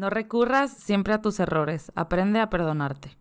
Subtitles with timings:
[0.00, 3.18] No recurras siempre a tus errores, aprende a perdonarte.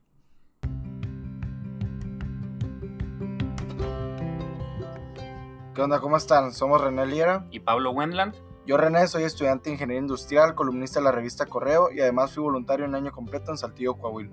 [5.76, 6.00] ¿Qué onda?
[6.00, 6.54] ¿Cómo están?
[6.54, 7.46] Somos René Liera.
[7.52, 8.34] y Pablo Wendland.
[8.65, 12.43] Yo, René, soy estudiante de Ingeniería Industrial, columnista de la revista Correo y además fui
[12.43, 14.32] voluntario un año completo en Saltillo, Coahuila.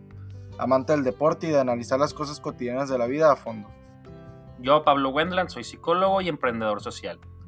[0.57, 3.69] Amante del deporte y de analizar las cosas cotidianas de la vida a fondo.
[4.61, 7.19] Yo, Pablo Wendland, soy psicólogo y emprendedor social.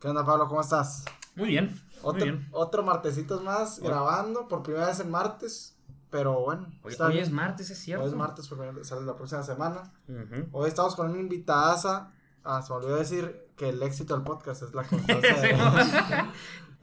[0.00, 0.48] ¿Qué onda, Pablo?
[0.48, 1.04] ¿Cómo estás?
[1.34, 2.48] Muy bien, muy Otro, bien.
[2.52, 5.76] otro martesitos más Hoy- grabando por primera vez en martes,
[6.10, 6.66] pero bueno.
[6.82, 7.24] Hoy, está hoy bien.
[7.24, 8.04] es martes, es cierto.
[8.04, 9.92] Hoy es martes, porque sale la próxima semana.
[10.52, 12.12] Hoy estamos con una invitadaza.
[12.44, 15.32] Ah, se me olvidó decir que el éxito del podcast es la constancia.
[15.42, 16.30] de-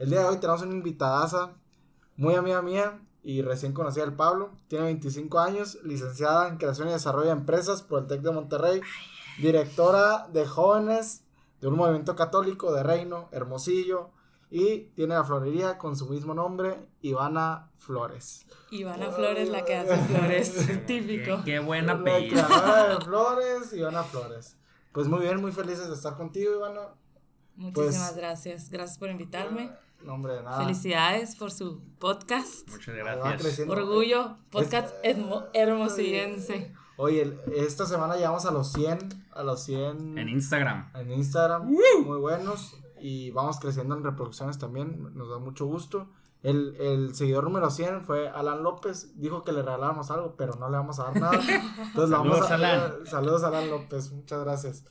[0.04, 1.52] el día de hoy tenemos una invitadaza
[2.16, 4.50] muy amiga mía y recién conocida del Pablo.
[4.68, 8.80] Tiene 25 años, licenciada en Creación y Desarrollo de Empresas por el TEC de Monterrey,
[9.38, 11.22] directora de jóvenes
[11.60, 14.10] de un movimiento católico de Reino, Hermosillo,
[14.50, 18.46] y tiene la florería con su mismo nombre, Ivana Flores.
[18.70, 20.54] Ivana Flores, la que hace flores,
[20.86, 21.38] típico.
[21.44, 22.36] Qué, qué buen La apellido.
[22.46, 24.56] de Flores, Ivana Flores.
[24.92, 26.80] Pues muy bien, muy felices de estar contigo, Ivana.
[27.56, 28.70] Muchísimas Pues- gracias.
[28.70, 29.70] Gracias por invitarme.
[30.04, 30.58] No, hombre, de nada.
[30.62, 32.68] Felicidades por su podcast.
[32.70, 33.60] Muchas gracias.
[33.68, 36.72] Orgullo, podcast hermo- hermosillense.
[36.98, 38.98] Oye, el- esta semana llegamos a los 100,
[39.32, 40.90] a los 100 En Instagram.
[40.94, 41.66] en Instagram,
[42.04, 46.08] muy buenos y vamos creciendo en reproducciones también, nos da mucho gusto.
[46.42, 50.70] El, el seguidor número 100 fue Alan López, dijo que le regaláramos algo, pero no
[50.70, 51.34] le vamos a dar nada.
[51.78, 53.06] Entonces le vamos Saludos, a Alan.
[53.06, 54.84] Saludos Alan López, muchas gracias.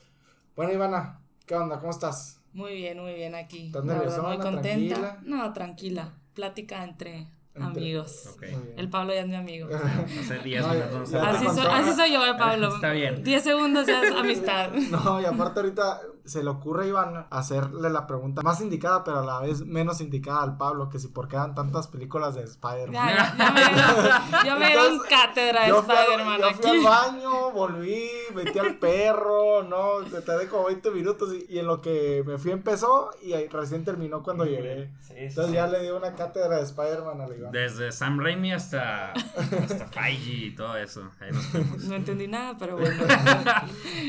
[0.54, 1.78] Bueno, Ivana, ¿qué onda?
[1.80, 2.40] ¿Cómo estás?
[2.52, 3.66] Muy bien, muy bien aquí.
[3.66, 4.62] ¿Estás nerviosona, muy contenta.
[4.62, 5.18] tranquila?
[5.24, 6.14] No, tranquila.
[6.34, 7.28] Plática Entre-
[7.60, 8.30] amigos.
[8.34, 8.42] Ok.
[8.42, 8.74] Muy bien.
[8.78, 9.68] El Pablo ya es mi amigo.
[10.20, 11.14] Hace 10 No, ya- minutos.
[11.14, 11.44] Así, sé.
[11.46, 11.70] soy, contó.
[11.72, 12.74] así soy yo, eh, Pablo.
[12.74, 13.22] Está bien.
[13.22, 14.70] 10 segundos ya es amistad.
[14.90, 19.20] No, y aparte ahorita se le ocurre a Iván hacerle la pregunta más indicada, pero
[19.20, 22.42] a la vez menos indicada al Pablo, que si por qué dan tantas películas de
[22.42, 22.92] Spider-Man.
[22.92, 26.78] Ya, ya, ya me dieron Entonces, cátedra de Yo Spider-Man yo fui aquí.
[26.78, 31.66] al baño, volví, metí al perro, no, te tardé como 20 minutos y, y en
[31.66, 34.90] lo que me fui empezó y ahí recién terminó cuando llegué.
[35.00, 35.54] Sí, Entonces sí.
[35.54, 37.52] ya le di una cátedra de Spider-Man al Iván.
[37.52, 41.02] Desde Sam Raimi hasta, hasta Feige y todo eso.
[41.20, 41.84] Ahí nos fuimos.
[41.84, 43.04] No entendí nada, pero bueno.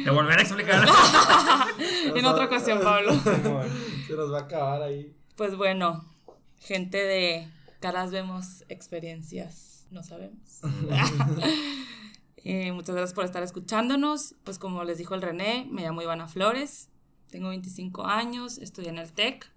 [0.03, 0.85] Te volveré a explicar.
[2.27, 3.13] En otra ocasión, Pablo.
[4.07, 5.15] Se nos va a acabar ahí.
[5.35, 6.05] Pues bueno,
[6.59, 7.47] gente de
[7.79, 10.61] caras vemos experiencias, no sabemos.
[12.49, 14.35] Eh, muchas gracias por estar escuchándonos.
[14.45, 16.87] Pues como les dijo el René, me llamo Ivana Flores,
[17.29, 19.51] tengo 25 años, estudié en el TEC,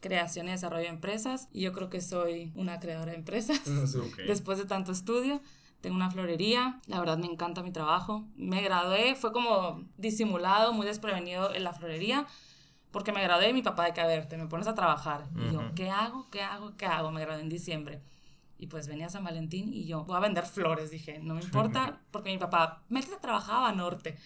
[0.00, 3.60] creación y desarrollo de empresas, y yo creo que soy una creadora de empresas.
[4.26, 5.42] Después de tanto estudio.
[5.80, 8.24] Tengo una florería, la verdad me encanta mi trabajo.
[8.36, 12.26] Me gradué, fue como disimulado, muy desprevenido en la florería,
[12.90, 15.28] porque me gradué y mi papá de que, a ver, te me pones a trabajar.
[15.36, 15.74] Y yo.
[15.74, 16.28] ¿qué hago?
[16.30, 16.76] ¿Qué hago?
[16.76, 17.10] ¿Qué hago?
[17.10, 18.02] Me gradué en diciembre.
[18.58, 22.00] Y pues venía San Valentín y yo, voy a vender flores, dije, no me importa,
[22.10, 24.18] porque mi papá, métete a trabajar a Banorte.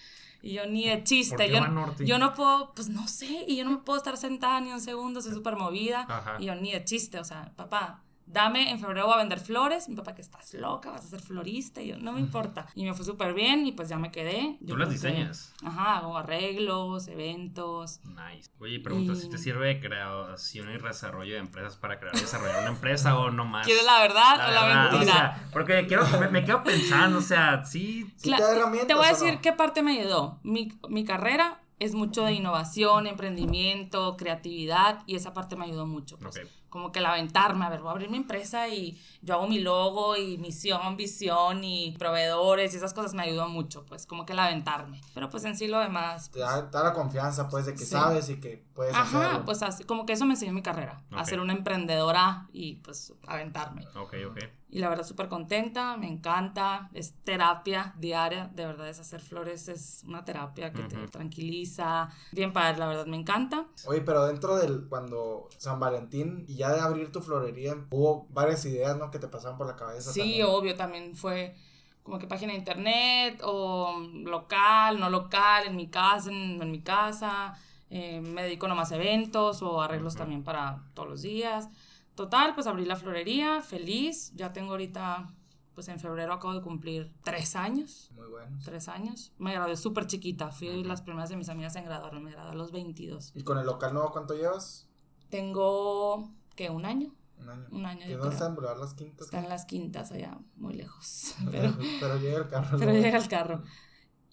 [0.43, 3.57] Y yo, ni de chiste, ¿Por qué yo, yo no puedo, pues no sé, y
[3.57, 6.05] yo no me puedo estar sentada ni un segundo, soy súper movida.
[6.09, 6.37] Ajá.
[6.41, 9.89] Y yo, ni de chiste, o sea, papá, dame, en febrero voy a vender flores.
[9.89, 11.83] Mi papá, que estás loca, vas a ser florista.
[11.83, 12.67] Y yo, no me importa.
[12.75, 14.57] Y me fue súper bien y pues ya me quedé.
[14.61, 15.55] Yo Tú las que- diseñas.
[15.65, 18.01] Ajá, hago arreglos, eventos.
[18.05, 18.51] Nice.
[18.61, 22.21] Oye, pregunta Y- si te sirve de creación y desarrollo de empresas para crear y
[22.21, 23.67] desarrollar una empresa o no más.
[23.67, 25.15] ¿Quieres la verdad o la verdad, o mentira?
[25.15, 28.11] sea, porque quiero, me, me quedo pensando, o sea, sí.
[28.17, 29.41] ¿Sí Cla- te te voy a o decir no?
[29.41, 30.39] qué parte me ayudó.
[30.43, 36.19] Mi, mi carrera es mucho de innovación, emprendimiento, creatividad y esa parte me ayudó mucho.
[36.19, 36.37] pues.
[36.37, 36.43] Ok.
[36.75, 39.61] Como que el aventarme, a ver, voy a abrir mi empresa y yo hago mi
[39.61, 44.33] logo y misión, visión y proveedores y esas cosas me ayudó mucho, pues como que
[44.33, 45.01] el aventarme.
[45.15, 46.33] Pero pues en sí lo demás.
[46.33, 47.93] Te pues, da, te da la confianza, pues, de que Sí.
[47.93, 49.45] sabes y que puedes Ajá, hacerlo.
[49.45, 51.29] pues así, como que eso me enseñó mi carrera, a Ok.
[51.29, 53.87] ser una emprendedora y pues aventarme.
[53.95, 54.39] Ok, ok.
[54.71, 59.69] Y la verdad súper contenta, me encanta, es terapia diaria, de verdad es hacer flores,
[59.69, 61.07] es una terapia que te Ujú.
[61.07, 63.67] tranquiliza, bien padre, la verdad me encanta.
[63.87, 68.65] Oye, pero dentro del, cuando San Valentín y ya de abrir tu florería, hubo varias
[68.65, 69.11] ideas, ¿no?
[69.11, 70.13] Que te pasaban por la cabeza.
[70.13, 70.47] Sí, también.
[70.49, 71.55] obvio, también fue
[72.03, 76.83] como que página de internet o local, no local, en mi casa, en, en mi
[76.83, 77.55] casa.
[77.91, 81.69] eh, me dedico nomás a eventos o arreglos también para todos los días.
[82.15, 84.33] Total, pues abrí la florería, feliz.
[84.35, 85.33] Ya tengo ahorita,
[85.75, 88.11] pues en febrero acabo de cumplir tres años.
[88.15, 88.59] Muy bueno.
[88.65, 89.33] Tres años.
[89.39, 90.51] Me gradué súper chiquita.
[90.51, 92.21] Fui las primeras de mis amigas en graduarme.
[92.21, 93.33] Me gradué a los 22.
[93.35, 94.89] ¿Y con el local nuevo cuánto llevas?
[95.31, 96.71] Tengo, ¿qué?
[96.71, 97.15] ¿Un año?
[97.39, 97.67] Un año.
[97.73, 98.33] Un año, ¿Y yo dónde creo.
[98.33, 99.25] está en Boulevard Las Quintas?
[99.27, 101.35] Está en las quintas allá, muy lejos.
[101.51, 102.79] Pero, Pero, llega el carro.
[102.79, 103.63] pero llega el carro.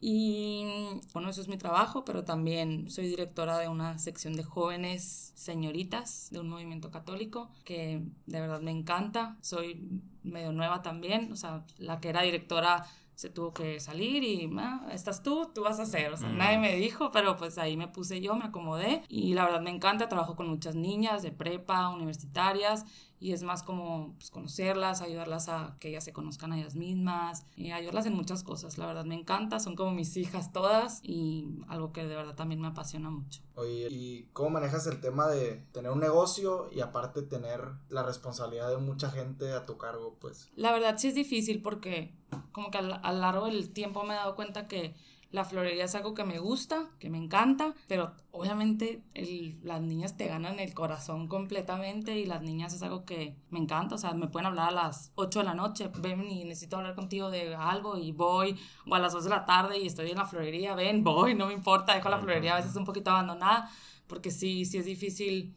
[0.04, 0.66] Y
[1.14, 6.30] bueno, eso es mi trabajo, pero también soy directora de una sección de jóvenes señoritas
[6.32, 9.38] de un movimiento católico que de verdad me encanta.
[9.42, 12.84] Soy medio nueva también, o sea, la que era directora
[13.22, 16.12] se tuvo que salir y ah, estás tú, tú vas a hacer.
[16.12, 16.38] O sea, Mm.
[16.38, 19.70] nadie me dijo, pero pues ahí me puse yo, me acomodé y la verdad me
[19.70, 20.10] encanta.
[20.10, 22.84] Trabajo con muchas niñas de prepa, universitarias
[23.22, 27.46] y es más como pues, conocerlas, ayudarlas a que ellas se conozcan a ellas mismas,
[27.56, 28.80] y ayudarlas en muchas cosas.
[28.80, 32.60] La verdad me encanta, son como mis hijas todas y algo que de verdad también
[32.60, 33.44] me apasiona mucho.
[33.54, 38.70] Oye, ¿y cómo manejas el tema de tener un negocio y aparte tener la responsabilidad
[38.70, 40.18] de mucha gente a tu cargo?
[40.20, 42.16] Pues La verdad sí es difícil porque
[42.52, 44.96] como que a, a lo largo del tiempo me he dado cuenta que
[45.32, 50.18] la florería es algo que me gusta, que me encanta, pero obviamente el- las niñas
[50.18, 54.14] te ganan el corazón completamente y las niñas es algo que me encanta, o sea,
[54.14, 57.56] me pueden hablar a las 8 de la noche, ven y necesito hablar contigo de
[57.56, 60.76] algo y voy, o a las 2 de la tarde y estoy en la florería,
[60.76, 63.70] ven, voy, no me importa, dejo la florería a veces un poquito abandonada,
[64.08, 65.56] porque sí, sí es difícil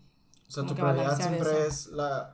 [0.48, 1.66] O sea, tu prioridad siempre eso.
[1.66, 2.33] es la,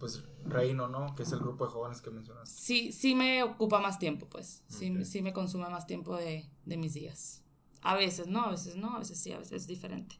[0.00, 1.14] pues, Reino, ¿no?
[1.14, 2.50] Que es el grupo de jóvenes que mencionaste.
[2.60, 4.64] sí, sí me ocupa más tiempo, pues.
[4.66, 5.04] Sí, Ok.
[5.04, 7.44] sí me consume más tiempo de, de mis días.
[7.82, 10.16] A veces no, a veces no, a veces sí, a veces es diferente.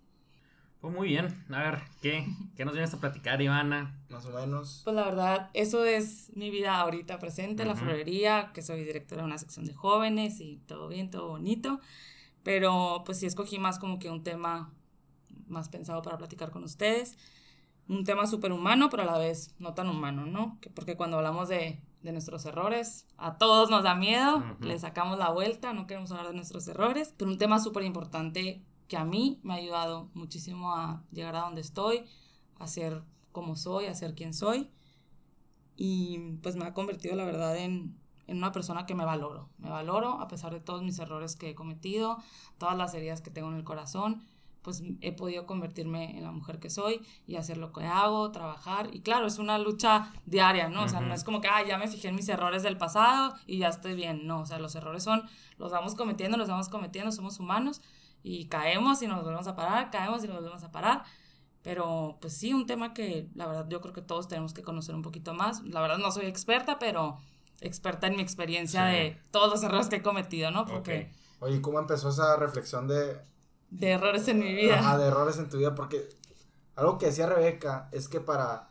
[0.81, 1.45] Pues muy bien.
[1.51, 3.99] A ver, ¿qué, ¿Qué nos vienes a platicar, Ivana?
[4.09, 4.81] Más o menos.
[4.85, 7.83] Pues la verdad, eso es mi vida ahorita presente, la Ujú.
[7.85, 11.81] florería, que soy directora de una sección de jóvenes y todo bien, todo bonito.
[12.43, 14.73] Pero pues sí escogí más como que un tema
[15.49, 17.19] más pensado para platicar con ustedes.
[17.91, 20.59] Un tema súper humano, pero a la vez no tan humano, ¿no?
[20.61, 24.65] Que porque cuando hablamos de, de nuestros errores, a todos nos da miedo, Ujú.
[24.65, 27.13] le sacamos la vuelta, no queremos hablar de nuestros errores.
[27.17, 31.41] Pero un tema súper importante que a mí me ha ayudado muchísimo a llegar a
[31.41, 32.05] donde estoy,
[32.59, 33.03] a ser
[33.33, 34.71] como soy, a ser quien soy.
[35.77, 37.97] Y pues me ha convertido, la verdad, en,
[38.27, 39.49] en una persona que me valoro.
[39.59, 42.19] Me valoro a pesar de todos mis errores que he cometido,
[42.59, 44.23] todas las heridas que tengo en el corazón.
[44.63, 48.95] Pues he podido convertirme en la mujer que soy y hacer lo que hago, trabajar.
[48.95, 50.83] Y claro, es una lucha diaria, ¿no?
[50.85, 53.35] O sea, no es como que, ah, ya me fijé en mis errores del pasado
[53.47, 54.27] y ya estoy bien.
[54.27, 55.23] No, o sea, los errores son,
[55.57, 57.81] los vamos cometiendo, los vamos cometiendo, somos humanos
[58.23, 61.05] y caemos y nos volvemos a parar, caemos y nos volvemos a parar.
[61.63, 64.95] Pero pues sí, un tema que la verdad yo creo que todos tenemos que conocer
[64.95, 65.63] un poquito más.
[65.63, 67.19] La verdad no soy experta, pero
[67.61, 68.97] experta en mi experiencia Sí.
[68.97, 70.65] de todos los errores que he cometido, ¿no?
[70.65, 73.19] Porque Oye, ¿y ¿cómo empezó esa reflexión de,
[73.71, 74.79] de errores en mi vida.
[74.79, 75.75] ajá, de errores en tu vida?
[75.75, 76.09] Porque
[76.77, 78.71] algo que decía Rebeca es que para,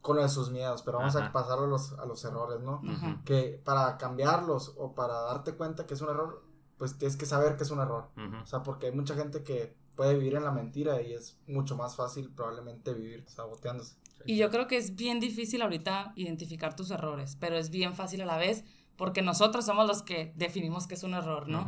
[0.00, 1.26] con lo de sus miedos, pero vamos Ajá.
[1.26, 2.82] a pasarlo a los, a los errores, ¿no?
[2.88, 3.20] Ajá.
[3.24, 6.42] Que para cambiarlos o para darte cuenta que es un error,
[6.78, 8.08] pues tienes que saber que es un error.
[8.42, 11.76] O sea, porque hay mucha gente que puede vivir en la mentira y es mucho
[11.76, 13.96] más fácil probablemente vivir saboteándose.
[14.24, 18.22] Y yo creo que es bien difícil ahorita identificar tus errores, pero es bien fácil
[18.22, 18.64] a la vez
[18.96, 21.66] porque nosotros somos los que definimos que es un error, ¿no?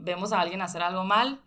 [0.00, 1.40] Vemos a alguien hacer algo mal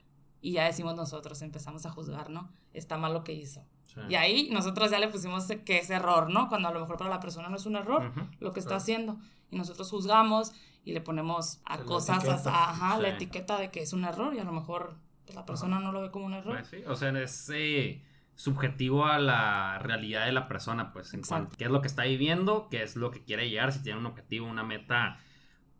[0.47, 2.51] y ya decimos nosotros, empezamos a juzgar, ¿no?
[2.71, 3.63] Está mal lo que hizo.
[3.85, 3.99] Sí.
[4.09, 6.49] Y ahí nosotros ya le pusimos que es error, ¿no?
[6.49, 8.27] Cuando a lo mejor para la persona no es un error Ujú.
[8.39, 8.81] lo que está Claro.
[8.83, 9.17] haciendo.
[9.49, 10.51] Y nosotros juzgamos
[10.83, 12.49] y le ponemos a La cosas, etiqueta.
[12.53, 13.15] a- ajá, la Sí.
[13.15, 16.01] etiqueta de que es un error y a lo mejor pues, la persona no lo
[16.01, 16.53] ve como un error.
[16.57, 18.03] Pues sí, o sea, es eh,
[18.35, 21.43] subjetivo a la realidad de la persona, pues, en Exacto.
[21.45, 23.97] cuanto qué es lo que está viviendo, qué es lo que quiere llegar, si tiene
[23.97, 25.17] un objetivo, una meta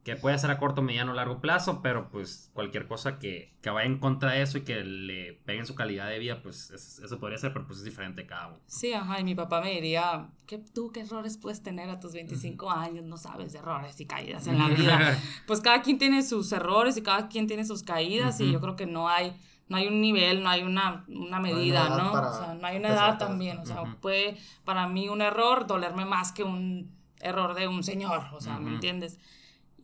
[0.05, 3.71] que puede ser a corto, mediano o largo plazo, pero pues cualquier cosa que, que
[3.71, 6.69] vaya en contra de eso y que le pegue en su calidad de vida, pues
[6.69, 8.59] es- eso podría ser, pero pues es diferente cada uno.
[8.67, 12.13] Sí, ajá, y mi papá me diría, ¿qué, ¿tú qué errores puedes tener a tus
[12.13, 13.03] 25 años?
[13.03, 15.19] No sabes de errores y caídas en la vida.
[15.47, 18.53] Pues cada quien tiene sus errores y cada quien tiene sus caídas y Ujú.
[18.53, 19.35] yo creo que no hay,
[19.69, 22.11] no hay un nivel, no hay una, una hay una medida, edad ¿no?
[22.11, 23.95] para o sea, no hay una edad también, o sea, Ujú.
[24.01, 28.59] puede para mí un error dolerme más que un error de un señor, o sea,
[28.59, 29.17] ¿me entiendes?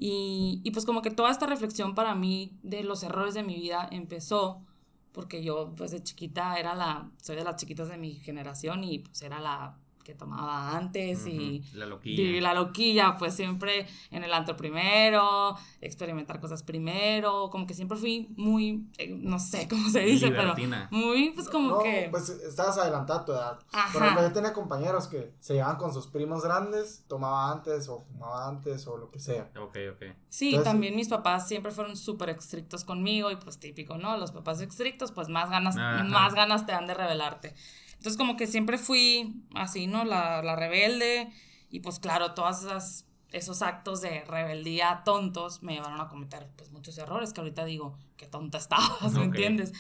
[0.04, 3.54] Y, y pues como que toda esta reflexión para mí de los errores de mi
[3.54, 4.66] vida empezó
[5.12, 9.00] porque yo pues de chiquita era la, soy de las chiquitas de mi generación y
[9.00, 12.42] pues era la que tomaba antes y La vivir loquilla.
[12.42, 18.34] la loquilla, pues siempre en el antro primero, experimentar cosas primero, como que siempre fui
[18.38, 20.88] muy, eh, no sé cómo se dice, Libertina.
[20.90, 22.08] pero muy, pues como no, que...
[22.12, 23.60] pues estabas adelantada a tu edad.
[23.72, 23.94] Ajá.
[23.94, 28.02] Por ejemplo, yo tenía compañeros que se llevaban con sus primos grandes, tomaba antes o
[28.02, 29.50] fumaba antes o lo que sea.
[29.60, 30.04] Ok, ok.
[30.30, 34.18] Sí, Entonces- también mis papás siempre fueron súper estrictos conmigo y pues típico, ¿no?
[34.18, 36.04] Los papás estrictos, pues más ganas, Ajá.
[36.04, 37.54] más ganas te dan de revelarte.
[38.02, 40.04] Entonces como que siempre fui así, ¿no?
[40.06, 41.32] La, la rebelde
[41.70, 46.72] y pues claro, todas esas esos actos de rebeldía tontos me llevaron a cometer pues
[46.72, 49.72] muchos errores que ahorita digo, qué tonta estabas, ¿me entiendes?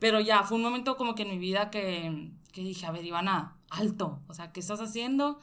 [0.00, 3.04] Pero ya fue un momento como que en mi vida que, que dije, a ver,
[3.04, 5.38] Ivana, alto, o sea, ¿qué estás haciendo?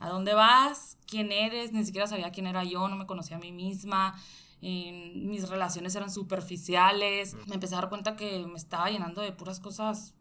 [0.00, 0.96] ¿A dónde vas?
[1.06, 1.72] ¿Quién eres?
[1.72, 4.18] Ni siquiera sabía quién era yo, no me conocía a mí misma.
[4.62, 7.36] eh, mis relaciones eran superficiales.
[7.46, 10.14] Me empecé a dar cuenta que me estaba llenando de puras cosas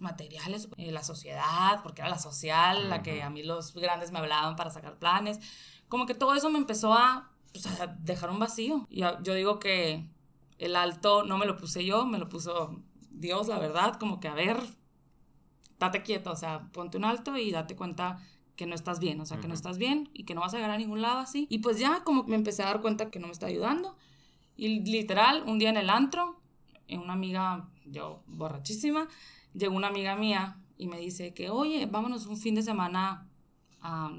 [0.00, 4.18] materiales, eh, la sociedad, porque era la social, la que a mí los grandes me
[4.18, 5.38] hablaban para sacar planes.
[5.88, 8.86] Como que todo eso me empezó a, pues, a dejar un vacío.
[8.90, 10.06] Y a- yo digo que
[10.58, 14.28] el alto no me lo puse yo, me lo puso Dios, la verdad, como que
[14.28, 14.56] a ver,
[15.78, 18.18] date quieto, o sea, ponte un alto y date cuenta
[18.56, 20.56] que no estás bien, o sea, que no estás bien y que no vas a
[20.58, 21.46] llegar a ningún lado así.
[21.50, 23.96] Y pues ya como me empecé a dar cuenta que no me está ayudando.
[24.56, 26.38] Y literal, un día en el antro,
[26.86, 29.08] en una amiga, yo borrachísima,
[29.54, 33.26] llegó una amiga mía y me dice que, oye, vámonos un fin de semana
[33.82, 34.10] a,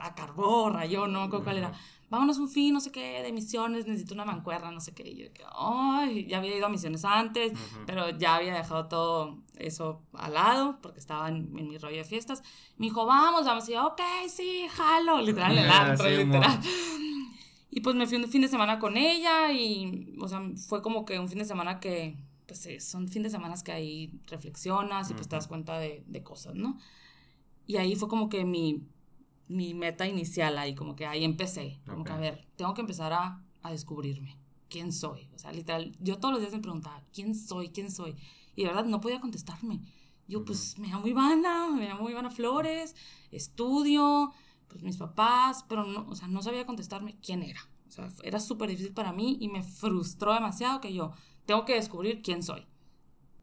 [0.00, 1.72] a Carbó, Rayón, no cuál era.
[2.10, 5.08] Vámonos un fin, no sé qué, de misiones, necesito una mancuerna, no sé qué.
[5.08, 5.26] Y yo,
[5.56, 7.86] ay, ya había ido a misiones antes, Ujú.
[7.86, 12.04] pero ya había dejado todo eso al lado porque estaba en, en mi rollo de
[12.04, 12.42] fiestas.
[12.76, 13.68] Me dijo, vamos, vamos.
[13.68, 15.20] Y yo, ok, sí, jalo.
[15.22, 16.60] Literal, en el antro, sí, literal.
[17.70, 21.04] Y pues me fui un fin de semana con ella y, o sea, fue como
[21.04, 22.16] que un fin de semana que,
[22.46, 26.04] pues eh, son fin de semanas que ahí reflexionas y pues te das cuenta de,
[26.06, 26.78] de cosas, ¿no?
[27.66, 28.86] Y ahí fue como que mi,
[29.48, 33.12] mi meta inicial ahí, como que ahí empecé, como que a ver, tengo que empezar
[33.12, 34.36] a, a descubrirme
[34.68, 37.68] quién soy, o sea, literal, yo todos los días me preguntaba, ¿quién soy?
[37.70, 38.16] ¿quién soy?
[38.56, 39.80] Y de verdad no podía contestarme.
[40.26, 42.96] Yo pues me llamo Ivana, me llamo Ivana Flores,
[43.30, 44.32] estudio,
[44.68, 47.60] pues mis papás, pero no, o sea, no sabía contestarme quién era.
[47.88, 51.12] O sea, era súper difícil para mí y me frustró demasiado que yo
[51.46, 52.66] tengo que descubrir quién soy.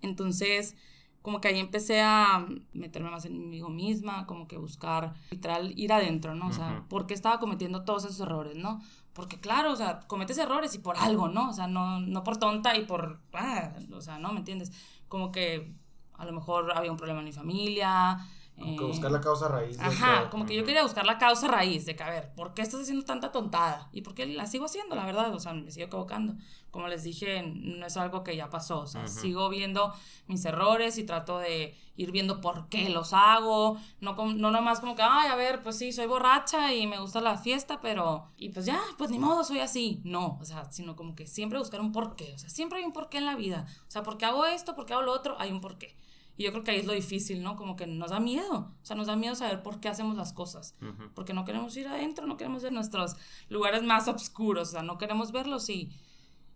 [0.02, 0.76] Entonces,
[1.22, 5.94] como que ahí empecé a meterme más en mí misma, como que buscar, literal, ir
[5.94, 6.48] adentro, ¿no?
[6.48, 6.88] O sea, Ujú.
[6.88, 8.82] ¿por qué estaba cometiendo todos esos errores, no?
[9.14, 11.50] Porque claro, o sea, cometes errores y por algo, ¿no?
[11.50, 14.32] O sea, no, no por tonta y por, ah, o sea, ¿no?
[14.32, 14.72] ¿Me entiendes?
[15.08, 15.76] Como que
[16.14, 18.18] a lo mejor había un problema en mi familia.
[18.56, 19.80] Como que eh, buscar la causa raíz.
[19.80, 20.30] Ajá, todo.
[20.30, 22.82] como que yo quería buscar la causa raíz de que, a ver, ¿por qué estás
[22.82, 23.90] haciendo tanta tontada?
[23.92, 25.34] ¿Y por qué la sigo haciendo, la verdad?
[25.34, 26.36] O sea, me sigo equivocando.
[26.72, 28.80] Como les dije, no es algo que ya pasó.
[28.80, 29.10] O sea, Ujú.
[29.10, 29.94] sigo viendo
[30.28, 33.78] mis errores y trato de ir viendo por qué los hago.
[34.00, 37.20] No, no nomás como que, ay, a ver, pues sí, soy borracha y me gusta
[37.20, 38.32] la fiesta, pero...
[38.38, 40.02] Y pues ya, pues ni modo, soy así.
[40.06, 42.32] No, o sea, sino como que siempre buscar un porqué.
[42.34, 43.66] O sea, siempre hay un porqué en la vida.
[43.88, 44.74] O sea, ¿por qué hago esto?
[44.74, 45.36] ¿Por qué hago lo otro?
[45.40, 45.98] Hay un porqué.
[46.38, 47.58] Y yo creo que ahí es lo difícil, ¿no?
[47.58, 48.74] Como que nos da miedo.
[48.82, 50.76] O sea, nos da miedo saber por qué hacemos las cosas.
[50.82, 51.12] Ujú.
[51.14, 53.18] Porque no queremos ir adentro, no queremos ver nuestros
[53.50, 54.70] lugares más oscuros.
[54.70, 55.92] O sea, no queremos verlos y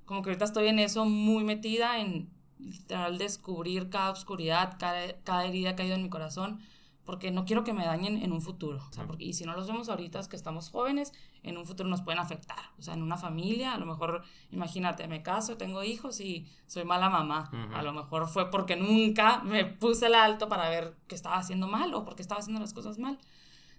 [0.06, 5.46] como que ahorita estoy en eso muy metida en literal descubrir cada oscuridad, cada, cada
[5.46, 6.60] herida que ha ido en mi corazón.
[7.04, 8.84] Porque no quiero que me dañen en un futuro.
[8.90, 11.68] O sea, porque, y si no los vemos ahorita, es que estamos jóvenes, en un
[11.68, 12.58] futuro nos pueden afectar.
[12.80, 16.84] O sea, en una familia, a lo mejor, imagínate, me caso, tengo hijos y soy
[16.84, 17.52] mala mamá.
[17.76, 21.68] A lo mejor fue porque nunca me puse el alto para ver qué estaba haciendo
[21.68, 23.20] mal o porque estaba haciendo las cosas mal.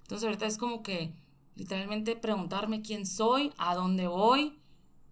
[0.02, 1.12] Entonces ahorita es como que
[1.56, 4.56] literalmente preguntarme quién soy, a dónde voy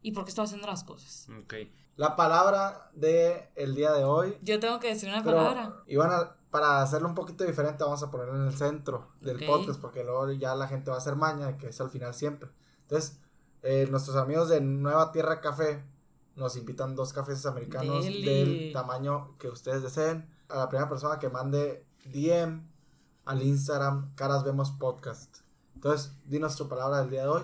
[0.04, 1.26] y por qué estoy haciendo las cosas.
[1.42, 1.54] Ok.
[1.96, 4.36] La palabra de el día de hoy.
[4.42, 5.76] Yo tengo que decir una Pero, palabra.
[5.86, 10.04] Ivana, para hacerlo un poquito diferente, vamos a ponerlo en el centro del podcast, porque
[10.04, 12.50] luego ya la gente va a hacer maña, que es al final siempre.
[12.82, 13.18] Entonces,
[13.62, 15.82] eh, nuestros amigos de Nueva Tierra Café
[16.36, 18.24] nos invitan dos cafés americanos Deli.
[18.24, 20.28] del tamaño que ustedes deseen.
[20.50, 22.62] A la primera persona que mande DM
[23.24, 25.38] al Instagram Caras Vemos Podcast.
[25.74, 27.42] Entonces, dinos tu palabra del día de hoy.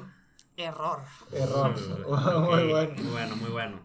[0.61, 1.01] Error.
[1.33, 1.75] Error.
[2.41, 2.93] Muy bueno.
[2.97, 3.81] Muy bueno, muy bueno.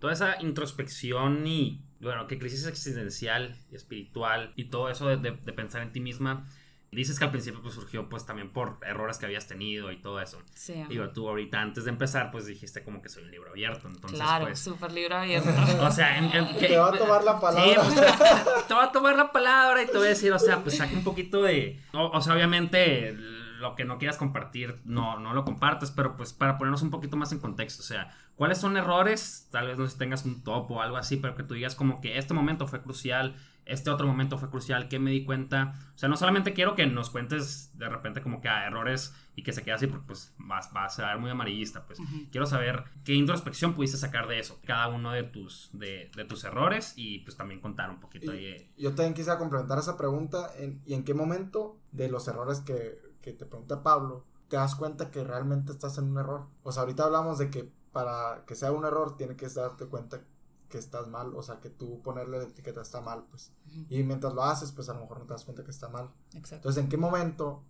[0.00, 5.32] Toda esa introspección y, bueno, que crisis existencial y espiritual y todo eso de, de-
[5.36, 6.46] de pensar en ti misma,
[6.92, 10.20] dices que al principio pues surgió pues también por errores que habías tenido y todo
[10.20, 10.40] eso.
[10.54, 10.84] Sí.
[10.88, 14.20] Digo, tú ahorita antes de empezar pues dijiste como que soy un libro abierto, entonces
[14.20, 14.60] claro, pues...
[14.60, 15.50] súper libro abierto.
[15.82, 17.82] O sea, en, en- Te va a tomar la Sí, palabra.
[17.82, 20.76] pues, te voy a tomar la palabra y te voy a decir, o sea, pues
[20.76, 21.80] saca un poquito de.
[21.92, 23.16] O, o sea, obviamente
[23.58, 27.16] lo que no quieras compartir, no, no lo compartes, pero pues para ponernos un poquito
[27.16, 29.48] más en contexto, o sea, ¿cuáles son errores?
[29.50, 31.74] Tal vez no sé si tengas un top o algo así, pero que tú digas
[31.74, 35.74] como que este momento fue crucial, este otro momento fue crucial, que me di cuenta.
[35.94, 39.42] O sea, no solamente quiero que nos cuentes de repente como que ah, errores y
[39.42, 41.98] que se quede así, porque pues vas, vas a ser muy amarillista, pues
[42.30, 46.44] quiero saber qué introspección pudiste sacar de eso, cada uno de tus, de, de tus
[46.44, 48.70] errores y pues también contar un poquito ahí.
[48.78, 50.50] Yo también quisiera complementar esa pregunta.
[50.58, 52.98] en- ¿Y en qué momento de los errores que,
[53.32, 56.46] que te pregunta Pablo te das cuenta que realmente estás en un error?
[56.62, 60.20] O sea, ahorita hablamos de que para que sea un error tiene que darte cuenta
[60.68, 63.52] que estás mal, o sea, que tú ponerle la etiqueta está mal, pues.
[63.88, 66.10] Y mientras lo haces, pues a lo mejor no te das cuenta que está mal.
[66.34, 66.56] Exacto.
[66.56, 67.62] Entonces, ¿en qué momento,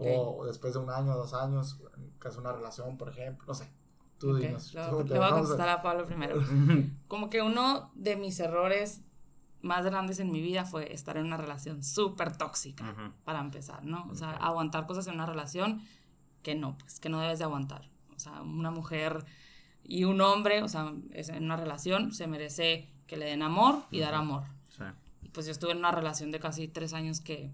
[0.00, 3.54] o después de un año, dos años, en caso de una relación, por ejemplo, no
[3.54, 3.68] sé,
[4.18, 4.74] tú Ok, dinos.
[4.74, 6.40] Le Tú voy, te le voy a contestar a Pablo primero.
[7.08, 9.02] Como que uno de mis errores
[9.64, 12.94] más grandes en mi vida fue estar en una relación súper tóxica,
[13.24, 14.06] para empezar, ¿no?
[14.10, 15.82] O sea, aguantar cosas en una relación
[16.42, 17.88] que no, pues, que no debes de aguantar.
[18.14, 19.24] O sea, una mujer
[19.82, 24.00] y un hombre, o sea, en una relación se merece que le den amor y
[24.00, 24.22] dar Ujú.
[24.22, 24.42] amor.
[24.68, 24.84] Sí.
[25.22, 27.50] Y pues yo estuve en una relación de casi tres años que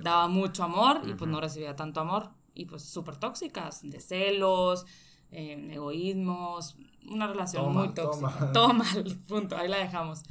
[0.00, 4.84] daba mucho amor y pues no recibía tanto amor y pues súper tóxicas, de celos,
[5.30, 6.76] eh, egoísmos,
[7.10, 8.52] una relación muy tóxica.
[8.52, 10.22] Todo mal, punto, ahí la dejamos.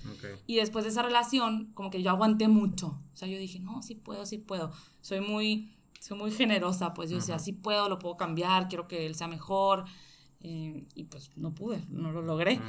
[0.45, 2.99] Y después de esa relación, como que yo aguanté mucho.
[3.13, 4.71] O sea, yo dije, no, sí puedo, sí puedo.
[5.01, 9.05] Soy muy, soy muy generosa, pues yo decía, sí puedo, lo puedo cambiar, quiero que
[9.05, 9.85] él sea mejor.
[10.41, 12.61] Eh, y pues no pude, no lo logré.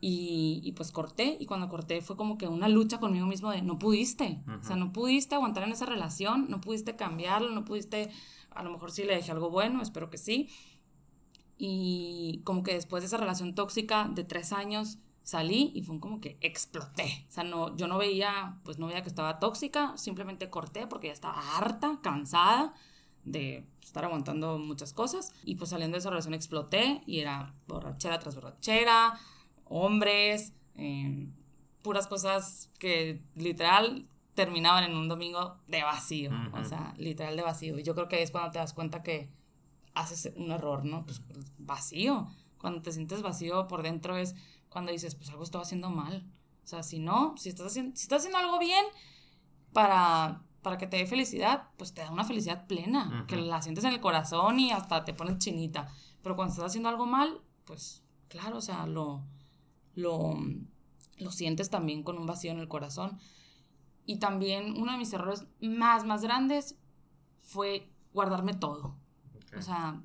[0.00, 3.62] Y, y pues corté, y cuando corté fue como que una lucha conmigo mismo de
[3.62, 8.10] no pudiste, o sea, no pudiste aguantar en esa relación, no pudiste cambiarlo, no pudiste,
[8.50, 10.50] a lo mejor sí le dejé algo bueno, espero que sí.
[11.66, 16.20] Y como que después de esa relación tóxica de tres años salí y fue como
[16.20, 17.24] que exploté.
[17.30, 21.06] O sea, no, yo no veía, pues no veía que estaba tóxica, simplemente corté porque
[21.06, 22.74] ya estaba harta, cansada
[23.24, 25.32] de estar aguantando muchas cosas.
[25.42, 29.18] Y pues saliendo de esa relación exploté y era borrachera tras borrachera,
[29.64, 31.28] hombres, eh,
[31.80, 36.30] puras cosas que literal terminaban en un domingo de vacío.
[36.52, 36.68] O Ujú.
[36.68, 37.78] sea, literal de vacío.
[37.78, 39.30] Y yo creo que es cuando te das cuenta que
[39.94, 41.04] haces un error, ¿no?
[41.04, 41.22] Pues
[41.58, 42.28] vacío.
[42.58, 44.34] Cuando te sientes vacío por dentro es
[44.68, 46.26] cuando dices, pues algo estoy haciendo mal.
[46.64, 48.84] O sea, si no, si estás haciendo, si estás haciendo algo bien
[49.72, 53.84] para, para que te dé felicidad, pues te da una felicidad plena, que la sientes
[53.84, 55.88] en el corazón y hasta te pones chinita.
[56.22, 59.22] Pero cuando estás haciendo algo mal, pues claro, o sea, lo,
[59.94, 60.36] lo,
[61.18, 63.18] lo sientes también con un vacío en el corazón.
[64.06, 66.76] Y también uno de mis errores más, más grandes
[67.40, 68.96] fue guardarme todo.
[69.56, 70.00] O sea,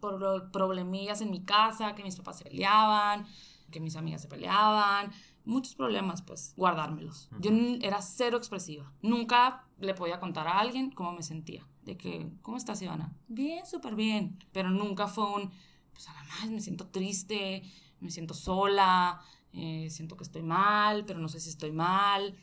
[0.00, 3.26] por problemillas en mi casa, que mis papás se peleaban,
[3.70, 5.12] que mis amigas se peleaban,
[5.44, 7.28] muchos problemas, pues, guardármelos.
[7.40, 8.92] Yo era cero expresiva.
[9.02, 11.66] Nunca le podía contar a alguien cómo me sentía.
[11.82, 13.14] De que, ¿cómo estás, Ivana?
[13.28, 14.38] Bien, súper bien.
[14.52, 15.50] Pero nunca fue un,
[15.92, 17.62] pues, a la más me siento triste,
[18.00, 19.20] me siento sola,
[19.52, 22.36] eh, siento que estoy mal, pero no sé si estoy mal.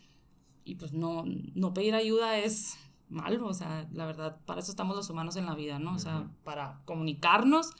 [0.63, 2.77] Y pues no, no pedir ayuda es
[3.15, 5.95] malo, o sea, la verdad, para eso estamos los humanos en la vida, ¿no?
[5.95, 6.29] O sea, Ujú.
[6.43, 7.71] para comunicarnos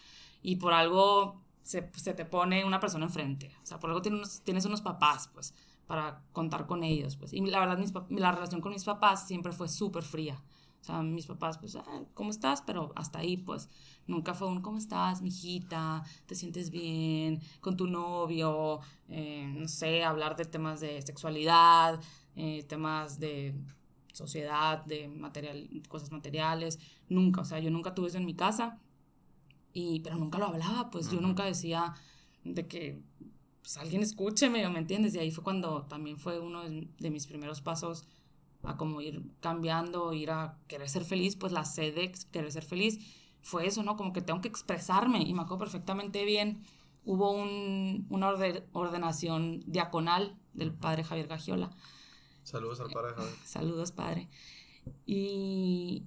[0.42, 4.20] y por algo se, se te pone una persona enfrente, o sea, por algo tienes
[4.20, 5.54] unos, tienes unos papás, pues,
[5.88, 7.32] para contar con ellos, pues.
[7.34, 10.42] Y la verdad, mis la relación con mis papás siempre fue súper fría.
[10.82, 12.62] O sea, mis papás, pues, "Ah, ¿cómo estás?
[12.62, 13.70] Pero hasta ahí, pues,
[14.06, 16.04] nunca fue un, ¿cómo estás, mijita?
[16.28, 17.42] ¿Te sientes bien?
[17.60, 18.82] ¿Con tu novio?
[19.10, 22.00] Eh, no sé, hablar de temas de sexualidad,
[22.36, 23.56] eh, temas de
[24.16, 26.80] sociedad, de material, cosas materiales.
[27.10, 28.80] Nunca, o sea, yo nunca tuve eso en mi casa,
[29.74, 31.28] y, pero nunca lo hablaba, pues yo Ujú.
[31.28, 31.94] nunca decía
[32.44, 33.02] de que
[33.62, 35.16] pues, alguien escúcheme, ¿me entiendes?
[35.16, 38.08] Y ahí fue cuando también fue uno de, de mis primeros pasos
[38.64, 42.64] a como ir cambiando, ir a querer ser feliz, pues la sed de querer ser
[42.66, 43.00] feliz
[43.42, 43.96] fue eso, ¿no?
[43.98, 46.64] Como que tengo que expresarme y me acuerdo perfectamente bien,
[47.06, 51.70] hubo un, una orde- ordenación diaconal del padre Javier Gagiola,
[52.46, 53.36] Saludos al padre Javier.
[53.44, 54.30] Saludos, padre.
[55.08, 56.04] Y,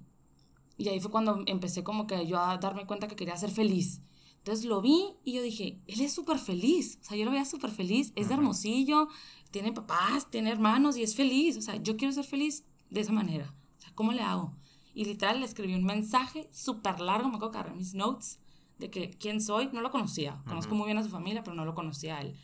[0.77, 4.01] y ahí fue cuando empecé como que yo a darme cuenta que quería ser feliz.
[4.37, 6.97] Entonces lo vi y yo dije, él es súper feliz.
[7.01, 8.13] O sea, yo lo veía súper feliz.
[8.15, 8.35] Es de.
[8.35, 9.09] Hermosillo,
[9.51, 11.57] tiene papás, tiene hermanos y es feliz.
[11.57, 13.53] O sea, yo quiero ser feliz de esa manera.
[13.77, 14.55] O sea, ¿cómo le hago?
[14.93, 18.39] Y literal le escribí un mensaje súper largo, me acuerdo que agarré mis notes,
[18.77, 20.41] de que quién soy, no lo conocía.
[20.47, 22.37] Conozco muy bien a su familia, pero no lo conocía a él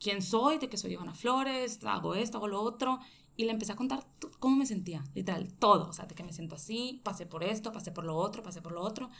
[0.00, 2.98] quién soy, de que soy Ivana Flores, hago esto, hago lo otro.
[3.36, 4.06] Y le empecé a contar
[4.38, 5.88] cómo me sentía, literal, todo.
[5.88, 8.62] O sea, de que me siento así, pasé por esto, pasé por lo otro, pasé
[8.62, 9.10] por lo otro.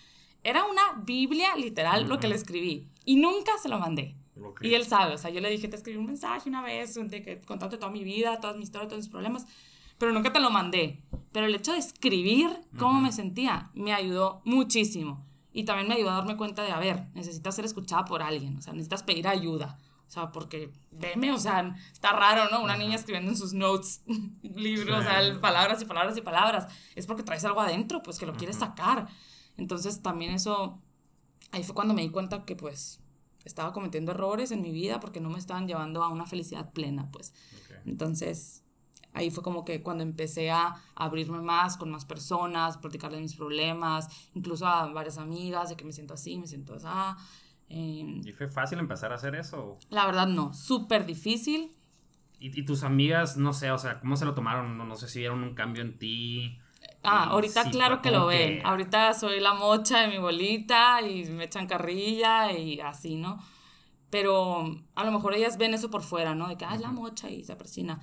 [0.43, 2.89] Era una Biblia, literal, lo que le escribí.
[3.05, 4.17] Y nunca se lo mandé.
[4.43, 4.63] Ok.
[4.65, 7.23] Y él sabe, o sea, yo le dije, te escribí un mensaje una vez, de
[7.23, 9.47] que contarte toda mi vida, toda mi historia, todos mis problemas,
[9.99, 11.03] pero nunca te lo mandé.
[11.33, 13.01] Pero el hecho de escribir cómo Ujú.
[13.03, 15.27] me sentía me ayudó muchísimo.
[15.53, 18.59] Y también me ayudó a darme cuenta de, a ver, necesitas ser escuchada por alguien,
[18.59, 19.79] o sea, necesitas pedir ayuda.
[20.07, 22.63] O sea, porque, veme, o sea, está raro, ¿no?
[22.63, 22.83] Una Ujú.
[22.83, 24.03] niña escribiendo en sus notes,
[24.43, 26.69] libros, o sea, palabras y palabras y palabras.
[26.95, 28.67] Es porque traes algo adentro, pues, que lo quieres Ujú.
[28.67, 29.09] sacar.
[29.57, 30.81] Entonces, también eso,
[31.51, 33.01] ahí fue cuando me di cuenta que, pues,
[33.45, 37.11] estaba cometiendo errores en mi vida porque no me estaban llevando a una felicidad plena,
[37.11, 37.33] pues.
[37.55, 37.87] Ok.
[37.87, 38.63] Entonces,
[39.13, 43.35] ahí fue como que cuando empecé a abrirme más con más personas, platicar de mis
[43.35, 46.87] problemas, incluso a varias amigas, de que me siento así, me siento así.
[47.69, 49.79] Eh, ¿Y fue fácil empezar a hacer eso?
[49.91, 51.73] la verdad no, súper difícil.
[52.39, 54.77] ¿Y, y tus amigas, no sé, o sea, cómo se lo tomaron?
[54.79, 56.59] No, no sé si vieron un cambio en ti.
[57.03, 58.59] Ah, ahorita sí, claro que lo ven.
[58.59, 63.39] que- Ahorita soy la mocha de mi bolita y me echan carrilla y así, ¿no?
[64.11, 66.49] Pero a lo mejor ellas ven eso por fuera, ¿no?
[66.49, 68.01] De que, ah, es la mocha y se persina.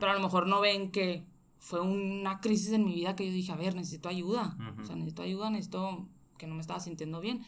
[0.00, 1.24] Pero a lo mejor no ven que
[1.58, 4.56] fue una crisis en mi vida que yo dije, a ver, necesito ayuda.
[4.70, 4.82] Ujú.
[4.82, 7.44] O sea, necesito ayuda, necesito que no me estaba sintiendo bien.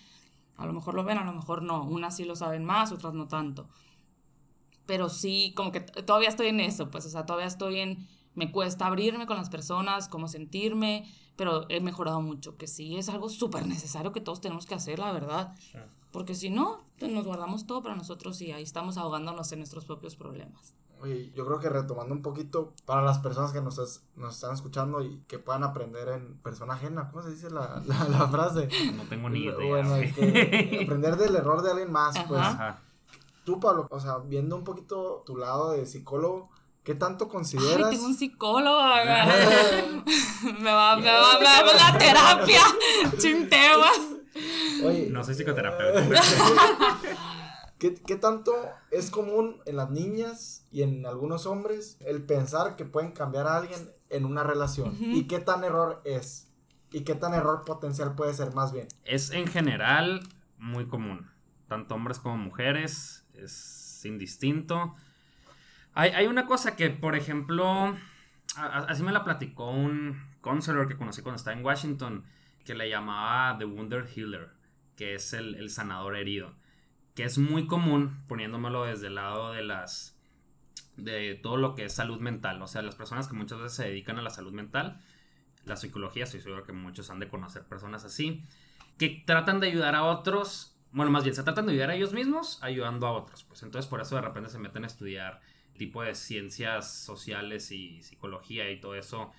[0.58, 1.84] A lo mejor lo ven, a lo mejor no.
[1.84, 3.68] Unas sí lo saben más, otras no tanto.
[4.86, 8.50] Pero sí, como que todavía estoy en eso, pues, o sea, todavía estoy en, me
[8.50, 13.28] cuesta abrirme con las personas, cómo sentirme, pero he mejorado mucho, que sí es algo
[13.28, 15.54] súper necesario que todos tenemos que hacer, la verdad.
[16.10, 19.84] Porque si no, pues, nos guardamos todo para nosotros y ahí estamos ahogándonos en nuestros
[19.84, 20.74] propios problemas.
[21.00, 24.52] Oye, yo creo que retomando un poquito para las personas que nos, es- nos están
[24.52, 28.68] escuchando y que puedan aprender en persona ajena, ¿cómo se dice la, la, la frase?
[28.94, 29.54] No tengo ni idea.
[29.64, 32.40] Bueno, que aprender del error de alguien más, pues.
[32.40, 32.80] Ajá.
[33.44, 36.50] Tú, Pablo, o sea, viendo un poquito tu lado de psicólogo,
[36.82, 37.90] ¿qué tanto Ay, consideras?
[37.90, 38.78] tengo un psicólogo.
[38.82, 42.60] me va, me va, me va la terapia.
[43.18, 44.00] Chinteguas.
[44.84, 46.02] Oye, No soy psicoterapeuta.
[47.78, 48.52] ¿qué, qué tanto
[48.90, 53.56] es común en las niñas y en algunos hombres el pensar que pueden cambiar a
[53.56, 54.96] alguien en una relación?
[55.00, 56.48] ¿Y qué tan error es?
[56.92, 58.88] ¿Y qué tan error potencial puede ser más bien?
[59.04, 60.20] es en general
[60.58, 61.30] muy común.
[61.68, 63.26] Tanto hombres como mujeres.
[63.34, 64.94] Es indistinto.
[65.94, 67.96] Hay, hay una cosa que, por ejemplo, a-
[68.56, 72.24] a- así me la platicó un counselor que conocí cuando estaba en Washington,
[72.64, 74.50] que le llamaba The Wounded Healer,
[74.96, 76.54] que es el, el sanador herido,
[77.18, 80.16] que es muy común poniéndomelo desde el lado de las
[80.96, 83.88] de todo lo que es salud mental, o sea, las personas que muchas veces se
[83.88, 85.00] dedican a la salud mental,
[85.64, 88.44] la psicología, estoy seguro que muchos han de conocer personas así,
[88.98, 92.12] que tratan de ayudar a otros, bueno, más bien se tratan de ayudar a ellos
[92.12, 95.40] mismos ayudando a otros, pues entonces por eso de repente se meten a estudiar
[95.76, 99.32] tipo de ciencias sociales y psicología y todo eso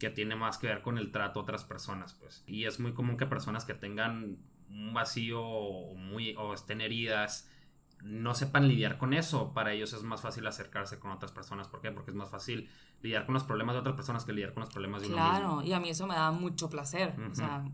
[0.00, 2.42] que tiene más que ver con el trato a otras personas, pues.
[2.48, 4.38] Y es muy común que personas que tengan
[4.72, 7.48] un vacío o, muy, o estén heridas
[8.02, 9.52] no sepan lidiar con eso.
[9.54, 11.68] Para ellos es más fácil acercarse con otras personas.
[11.68, 11.92] ¿Por qué?
[11.92, 12.68] Porque es más fácil
[13.00, 15.30] lidiar con los problemas de otras personas que lidiar con los problemas de uno mismo.
[15.38, 17.14] Claro, y a mí eso me da mucho placer.
[17.16, 17.30] Ujú.
[17.30, 17.64] O sea,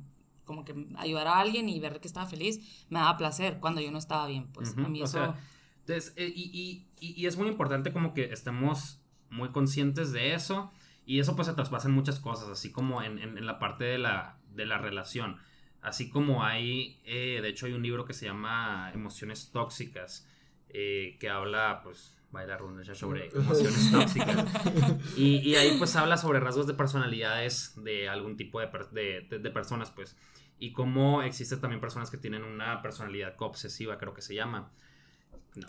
[0.44, 3.90] como que ayudar a alguien y ver que estaba feliz me daba placer cuando yo
[3.90, 4.48] no estaba bien.
[4.52, 5.12] Pues Ujú, a mí o eso.
[5.18, 5.34] sea,
[5.80, 10.34] entonces, eh, y, y- y- y es muy importante como que estemos muy conscientes de
[10.34, 10.70] eso
[11.06, 13.84] y eso pues se traspasa en muchas cosas, así como en, en- en la parte
[13.84, 15.38] de la, de la relación.
[15.82, 20.26] Así como hay, eh, de hecho hay un libro que se llama Emociones Tóxicas,
[20.70, 22.14] eh, que habla pues...
[22.30, 24.44] Baila redundancia sobre emociones tóxicas.
[25.16, 29.26] Y, y ahí pues habla sobre rasgos de personalidades de algún tipo de, per- de,
[29.30, 30.14] de- de personas, pues.
[30.58, 34.70] Y cómo existen también personas que tienen una personalidad coobsesiva, creo que se llama.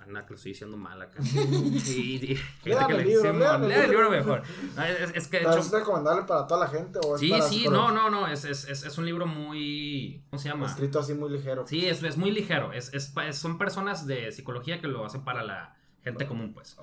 [0.08, 1.20] No, que lo estoy diciendo mal acá.
[2.64, 4.10] Lean el libro, sí, el libro.
[4.10, 4.44] mejor.
[4.76, 5.66] No, es, es que de ¿Pero hecho...
[5.66, 8.46] ¿Es recomendable para toda la gente o es Sí, para sí, no, no, no, es,
[8.46, 10.24] es, es, un libro muy...
[10.30, 10.66] ¿Cómo se llama?
[10.66, 11.66] Escrito así muy ligero.
[11.68, 12.74] Sí, es, es muy ligero.
[12.74, 16.78] Es, es son personas de psicología que lo hacen para la gente común, pues.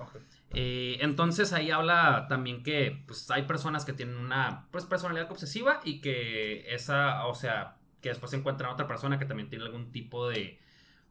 [0.53, 5.81] Eh, entonces ahí habla también que pues, hay personas que tienen una pues, personalidad obsesiva
[5.83, 9.91] y que esa, o sea, que después encuentran a otra persona que también tiene algún
[9.91, 10.59] tipo de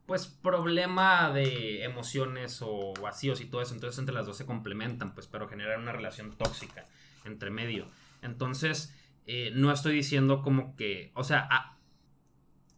[0.07, 3.75] pues problema de emociones o vacíos y todo eso.
[3.75, 6.85] Entonces entre las dos se complementan, pues, pero generan una relación tóxica
[7.25, 7.87] entre medio.
[8.21, 8.95] Entonces,
[9.27, 11.77] eh, no estoy diciendo como que, o sea, ah,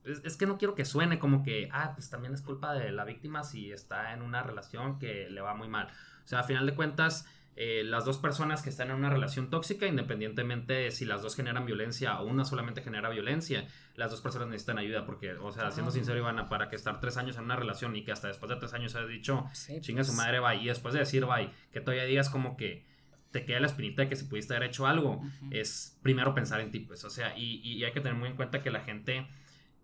[0.03, 2.91] es, es que no quiero que suene como que, ah, pues también es culpa de
[2.91, 5.87] la víctima si está en una relación que le va muy mal.
[6.25, 7.27] O sea, a final de cuentas,
[7.61, 11.35] eh, las dos personas que están en una relación tóxica, independientemente de si las dos
[11.35, 15.69] generan violencia o una solamente genera violencia, las dos personas necesitan ayuda porque, o sea,
[15.71, 18.49] siendo sincero, Ivana, para que estar tres años en una relación y que hasta después
[18.49, 20.17] de tres años has dicho, Sí, chinga su pues.
[20.25, 22.85] madre, bye, y después de decir bye, que todavía digas como que
[23.31, 26.71] te queda la espinita de que si pudiste haber hecho algo, es primero pensar en
[26.71, 29.27] ti, pues, o sea, y, y hay que tener muy en cuenta que la gente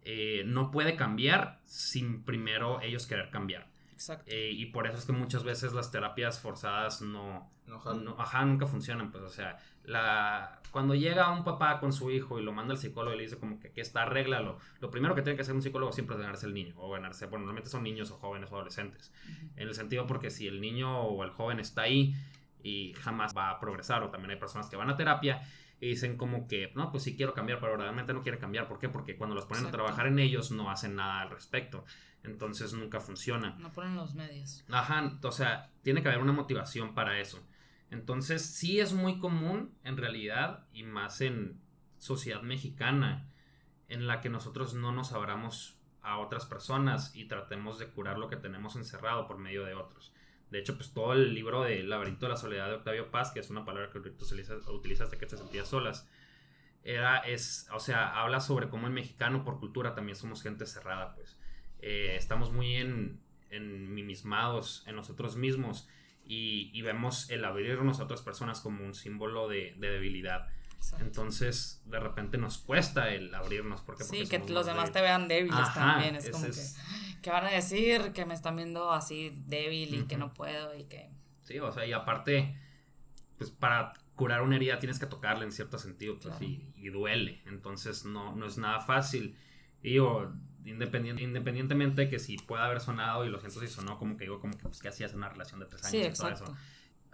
[0.03, 3.67] eh, no puede cambiar sin primero ellos querer cambiar.
[3.95, 4.25] Exacto.
[4.27, 8.45] Eh, y por eso es que muchas veces las terapias forzadas no, No, no- ajá,
[8.45, 12.51] nunca funcionan, pues, o sea, la, cuando llega un papá con su hijo y lo
[12.53, 15.35] manda al psicólogo y le dice como que aquí está, arréglalo, lo primero que tiene
[15.35, 18.11] que hacer un psicólogo siempre es ganarse el niño, o ganarse, bueno, normalmente son niños
[18.11, 19.11] o jóvenes o adolescentes,
[19.55, 22.13] en el sentido porque si el niño o el joven está ahí
[22.61, 25.41] y jamás va a progresar, o también hay personas que van a terapia
[25.79, 28.77] y dicen como que, no, pues sí quiero cambiar, pero realmente no quiere cambiar, ¿por
[28.77, 28.89] qué?
[28.89, 29.77] Porque cuando los ponen Exacto.
[29.77, 31.83] a trabajar en ellos no hacen nada al respecto,
[32.25, 33.55] entonces nunca funciona.
[33.59, 34.63] No ponen los medios.
[34.69, 37.45] Ajá, o sea, tiene que haber una motivación para eso.
[37.91, 41.61] Entonces, sí es muy común en realidad y más en
[41.97, 43.29] sociedad mexicana
[43.87, 48.29] en la que nosotros no nos abramos a otras personas y tratemos de curar lo
[48.29, 50.13] que tenemos encerrado por medio de otros.
[50.51, 53.39] De hecho, pues todo el libro de Laberinto de la Soledad de Octavio Paz, que
[53.39, 56.07] es una palabra que utilizaste que te sentías solas,
[56.83, 61.15] era, es, o sea, habla sobre cómo el mexicano por cultura también somos gente cerrada,
[61.15, 61.37] pues.
[61.87, 63.21] Eh, estamos muy en,
[63.51, 65.87] en mimismados en nosotros mismos
[66.25, 70.47] y, y, vemos el abrirnos a otras personas como un símbolo de, de debilidad.
[70.77, 71.05] Exacto.
[71.05, 73.81] Entonces, de repente nos cuesta el abrirnos.
[73.81, 76.15] Porque, sí, porque que los demás te vean débiles Ajá, también.
[76.15, 76.75] Es, es como es...
[77.13, 78.13] que, ¿qué van a decir?
[78.13, 80.07] Que me están viendo así débil y uh -huh.
[80.07, 81.11] que no puedo y que...
[81.41, 82.59] Sí, o sea, y aparte,
[83.37, 86.43] pues para curar una herida tienes que tocarla en cierto sentido, pues, claro.
[86.43, 87.43] y, y, duele.
[87.45, 89.37] Entonces, no, no es nada fácil.
[89.83, 90.33] Y digo,
[90.65, 94.25] independient, independientemente de que si pueda haber sonado y lo siento si sonó, como que
[94.25, 96.29] digo, como que, pues, ¿qué hacías en una relación de tres años sí, y todo
[96.29, 96.57] eso?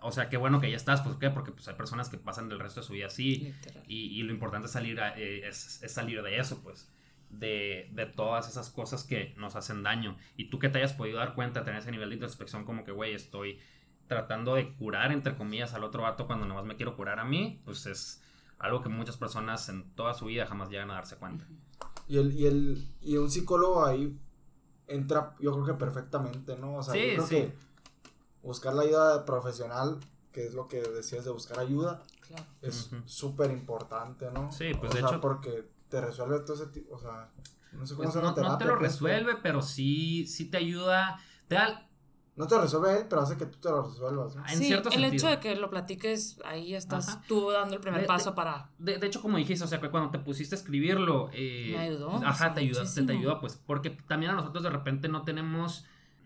[0.01, 1.29] O sea, qué bueno que ya estás, pues, ¿qué?
[1.29, 3.53] Porque pues, hay personas que pasan el resto de su vida así.
[3.87, 6.91] Y, y, lo importante es salir, a, eh, es, es, salir de eso, pues.
[7.29, 10.17] De, de, todas esas cosas que nos hacen daño.
[10.37, 12.91] Y tú que te hayas podido dar cuenta, tener ese nivel de introspección, como que,
[12.91, 13.59] güey, estoy
[14.07, 17.61] tratando de curar, entre comillas, al otro vato cuando nomás me quiero curar a mí,
[17.63, 18.21] pues es
[18.59, 21.47] algo que muchas personas en toda su vida jamás llegan a darse cuenta.
[22.07, 24.17] Y, el, y, el, y un psicólogo ahí
[24.87, 26.75] entra, yo creo que perfectamente, ¿no?
[26.75, 27.35] O sea, sí, yo creo sí.
[27.35, 27.53] que
[28.43, 29.99] buscar la ayuda profesional,
[30.31, 32.45] que es lo que decías de buscar ayuda, claro.
[32.61, 33.57] es súper uh -huh.
[33.57, 34.51] importante, ¿no?
[34.51, 35.21] Sí, pues o de sea, hecho.
[35.21, 37.29] porque te resuelve todo ese tipo, o sea,
[37.73, 40.57] no sé cómo pues no, terapia, no, te lo resuelve, pues, pero sí, sí te
[40.57, 41.87] ayuda, te da...
[42.35, 44.35] No te lo resuelve él, pero hace que tú te lo resuelvas.
[44.35, 44.47] ¿no?
[44.47, 45.13] En sí, cierto el sentido.
[45.13, 47.23] hecho de que lo platiques, ahí estás Ajá.
[47.27, 48.69] tú dando el primer de, paso de, para...
[48.77, 51.29] De, de, hecho, como dijiste, o sea, que cuando te pusiste a escribirlo...
[51.33, 52.15] Eh, Me ayudó.
[52.25, 55.85] Ajá, te ayudó, te, te ayudó, pues, porque también a nosotros de repente no tenemos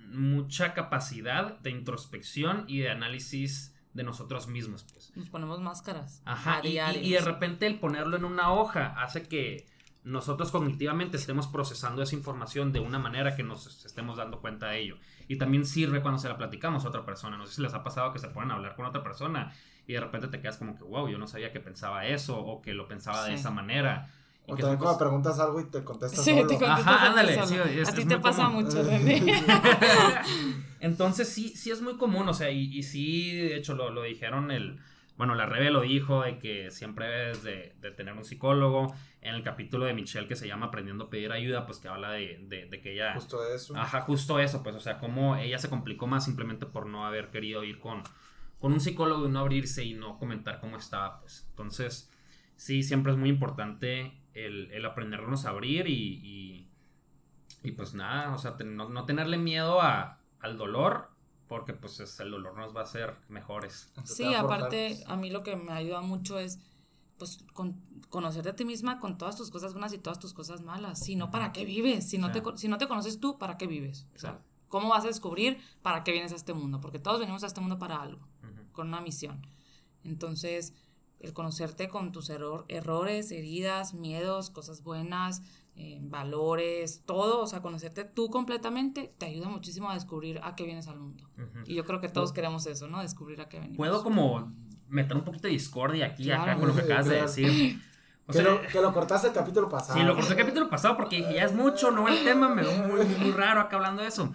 [0.10, 5.12] mucha capacidad de introspección y de análisis de nosotros mismos, pues.
[5.16, 6.22] Nos ponemos máscaras.
[6.26, 9.66] Ajá, y, y, y, de repente el ponerlo en una hoja hace que
[10.04, 14.82] nosotros cognitivamente estemos procesando esa información de una manera que nos estemos dando cuenta de
[14.82, 14.98] ello.
[15.28, 17.38] Y también sirve cuando se la platicamos a otra persona.
[17.38, 19.54] No sé si les ha pasado que se ponen a hablar con otra persona
[19.88, 22.62] y de repente te quedas como que, wow, yo no sabía que pensaba eso o
[22.62, 23.32] que lo pensaba sí.
[23.32, 24.10] de esa manera.
[24.48, 26.48] Y o también cuando preguntas algo y te contestas sí, solo.
[26.48, 27.46] Te contestas Ajá, ándale.
[27.46, 28.66] Sí, es, a ti te pasa común.
[28.66, 29.22] mucho, René.
[30.80, 34.04] Entonces sí, sí es muy común, o sea, y, y sí, de hecho lo, lo
[34.04, 34.80] dijeron el...
[35.18, 38.94] Bueno, la Rebe lo dijo de que siempre debes de, de, tener un psicólogo.
[39.22, 42.12] En el capítulo de Michelle que se llama Aprendiendo a pedir ayuda, pues que habla
[42.12, 43.14] de, de, de que ella...
[43.14, 43.76] Justo eso.
[43.76, 47.30] Ajá, justo eso, pues, o sea, como ella se complicó más simplemente por no haber
[47.30, 48.04] querido ir con,
[48.60, 51.48] con un psicólogo y no abrirse y no comentar cómo estaba, pues.
[51.50, 52.12] Entonces,
[52.56, 56.70] sí, siempre es muy importante el, el aprendernos a abrir y, y,
[57.64, 61.15] y pues nada, o sea, no, no tenerle miedo a, al dolor
[61.48, 63.92] porque pues es, el dolor nos va a hacer mejores.
[64.04, 66.60] Sí, aparte a mí lo que me ayuda mucho es
[67.18, 67.80] pues con,
[68.10, 71.00] conocerte a ti misma con todas tus cosas buenas y todas tus cosas malas.
[71.00, 72.10] Si no, ¿para qué vives?
[72.10, 74.08] Si no, te, si no te conoces tú, ¿para qué vives?
[74.16, 76.82] O sea, ¿cómo vas a descubrir para qué vienes a este mundo?
[76.82, 78.72] Porque todos venimos a este mundo para algo, uh -huh.
[78.72, 79.48] con una misión.
[80.04, 80.74] Entonces,
[81.26, 85.42] el conocerte con tus error, errores, heridas, miedos, cosas buenas,
[85.76, 90.64] eh, valores, todo, o sea, conocerte tú completamente te ayuda muchísimo a descubrir a qué
[90.64, 91.30] vienes al mundo.
[91.38, 91.64] Uh -huh.
[91.66, 93.02] Y yo creo que todos queremos eso, ¿no?
[93.02, 93.78] Descubrir a qué venimos.
[93.78, 94.54] Puedo como
[94.88, 97.82] meter un poquito de discordia aquí, claro, acá, con lo que acabas de decir.
[98.28, 100.00] O que, sea, lo, que, lo, cortaste el capítulo pasado.
[100.00, 102.72] Sí, lo corté el capítulo pasado porque ya es mucho, no el tema, me veo
[102.72, 104.34] muy, muy raro acá hablando de eso.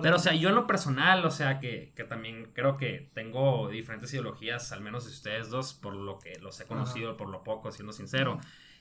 [0.00, 3.68] Pero, o sea, yo en lo personal, o sea, que, que también creo que tengo
[3.68, 7.16] diferentes ideologías, al menos de ustedes dos, por lo que los he conocido, Ajá.
[7.16, 8.38] por lo poco, siendo sincero.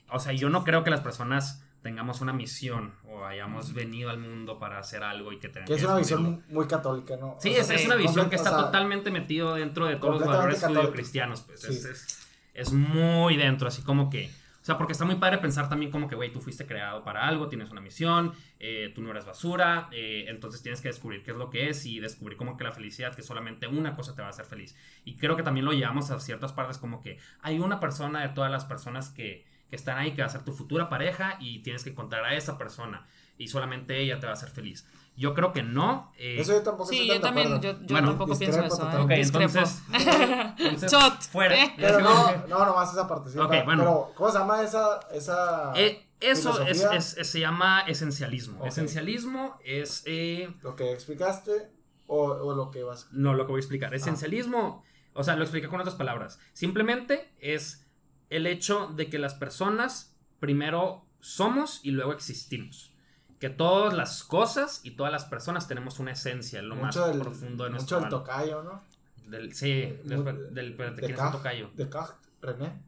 [0.10, 4.20] O sea, yo no creo que las personas tengamos una misión o hayamos venido al
[4.20, 7.38] mundo para hacer algo y que tengamos que es una visión muy católica, ¿no?
[7.40, 9.96] Sí, o sea, es, es, una visión que está o sea, totalmente metido dentro de
[9.96, 11.74] todos los valores cristianos, pues sí.
[11.74, 14.30] es, es, es, muy dentro, así como que,
[14.62, 17.28] o sea, porque está muy padre pensar también como que, güey, tú fuiste creado para
[17.28, 21.32] algo, tienes una misión, eh, tú no eres basura, eh, entonces tienes que descubrir qué
[21.32, 24.22] es lo que es y descubrir como que la felicidad, que solamente una cosa te
[24.22, 24.76] va a hacer feliz.
[25.04, 28.30] Y creo que también lo llevamos a ciertas partes como que hay una persona de
[28.30, 31.64] todas las personas que que están ahí, que va a ser tu futura pareja y
[31.64, 33.08] tienes que encontrar a esa persona
[33.38, 34.86] y solamente ella te va a hacer feliz.
[35.16, 36.12] Yo creo que no.
[36.18, 38.90] Eh, eso yo tampoco Sí, yo también, yo, yo bueno, tampoco pienso eso.
[38.92, 38.98] ¿eh?
[38.98, 39.82] Ok, entonces,
[40.60, 41.22] entonces Shot.
[41.32, 41.56] Fuera.
[41.78, 43.46] Pero no, no, nomás esa partecita.
[43.46, 43.84] Okay, bueno.
[43.84, 45.00] Pero, ¿cómo se llama esa...?
[45.14, 48.58] esa eh, eso es, es, es, se llama esencialismo.
[48.58, 48.70] Okay.
[48.70, 50.04] Esencialismo es...
[50.06, 51.72] Eh, lo que explicaste
[52.08, 53.08] o, o, lo que vas...
[53.12, 53.96] No, lo que voy a explicar.
[53.96, 55.10] Esencialismo, ah.
[55.14, 56.40] o sea, lo expliqué con otras palabras.
[56.54, 57.88] Simplemente es
[58.32, 62.96] el hecho de que las personas primero somos y luego existimos.
[63.40, 67.20] Que todas las cosas y todas las personas tenemos una esencia, lo mucho más del,
[67.20, 68.84] profundo de nuestro Mucho del tocayo, ¿no?
[69.28, 71.70] Del, sí, del, del, del, de, ¿quién es el tocayo?
[71.76, 72.82] Descartes, René.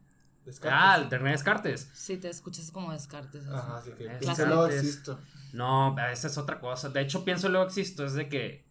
[0.44, 0.80] Descartes.
[0.80, 1.90] Ah, el René Descartes.
[1.92, 3.46] Sí, te escuchas como Descartes.
[3.48, 5.18] Ajá, sí que pienso luego existo.
[5.52, 6.88] No, esa es otra cosa.
[6.88, 8.63] De hecho, pienso luego existo, es de que...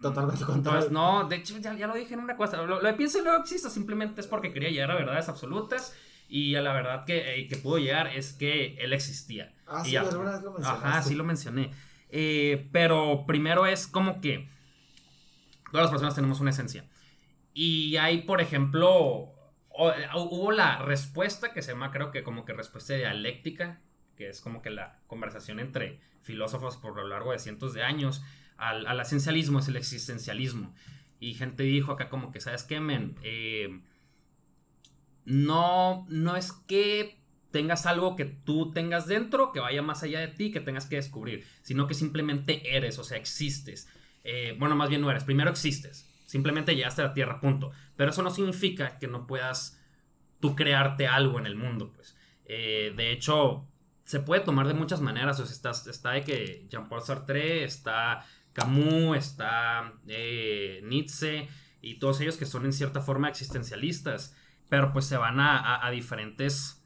[0.00, 0.88] Totalmente contrario.
[0.90, 2.62] no, de hecho, ya, lo dije en una cosa.
[2.62, 5.94] Lo, de pienso luego existo simplemente es porque quería llegar a verdades absolutas
[6.28, 9.54] y a la verdad que, eh, que pudo llegar es que él existía.
[9.66, 10.56] Ah, sí, alguna vez lo.
[10.58, 11.72] Ajá, sí lo mencioné.
[12.10, 14.48] Eh, pero primero es como que
[15.70, 16.84] todas las personas tenemos una esencia.
[17.52, 19.32] Y hay, por ejemplo,
[20.14, 23.80] hubo la respuesta que se llama, creo que como que respuesta dialéctica,
[24.16, 28.22] que es como que la conversación entre filósofos por lo largo de cientos de años,
[28.58, 30.74] al, al esencialismo es el existencialismo.
[31.20, 33.16] Y gente dijo acá como que, ¿sabes qué, men?
[33.22, 33.80] Eh,
[35.24, 37.18] no, no es que
[37.50, 40.96] tengas algo que tú tengas dentro, que vaya más allá de ti, que tengas que
[40.96, 43.88] descubrir, sino que simplemente eres, o sea, existes.
[44.24, 47.70] Eh, bueno, más bien no eres, primero existes, simplemente llegaste a la Tierra, punto.
[47.96, 49.80] Pero eso no significa que no puedas
[50.40, 52.16] tú crearte algo en el mundo, pues.
[52.44, 53.66] Eh, de hecho,
[54.04, 58.24] se puede tomar de muchas maneras, o sea, está, está de que Jean-Paul Sartre, está
[58.58, 61.48] Camus, está eh, Nietzsche
[61.80, 64.36] y todos ellos que son en cierta forma existencialistas,
[64.68, 66.78] pero pues se van a, a diferentes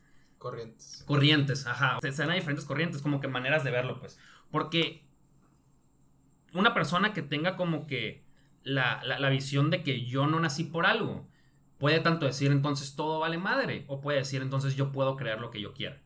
[0.42, 1.04] Corrientes.
[1.06, 2.00] Corrientes, ajá.
[2.02, 4.18] Se, dan a diferentes corrientes, como que maneras de verlo, pues.
[4.50, 5.06] Porque
[6.52, 8.24] una persona que tenga como que
[8.64, 11.28] la, la, visión de que yo no nací por algo,
[11.78, 15.52] puede tanto decir entonces todo vale madre, o puede decir entonces yo puedo crear lo
[15.52, 16.02] que yo quiera.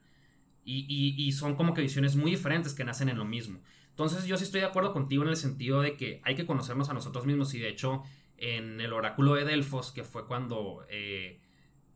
[0.66, 3.62] Y, y, y, son como que visiones muy diferentes que nacen en lo mismo.
[3.96, 6.90] Entonces yo sí estoy de acuerdo contigo en el sentido de que hay que conocernos
[6.90, 8.02] a nosotros mismos y de hecho
[8.36, 11.40] en el oráculo de Delfos, que fue cuando eh,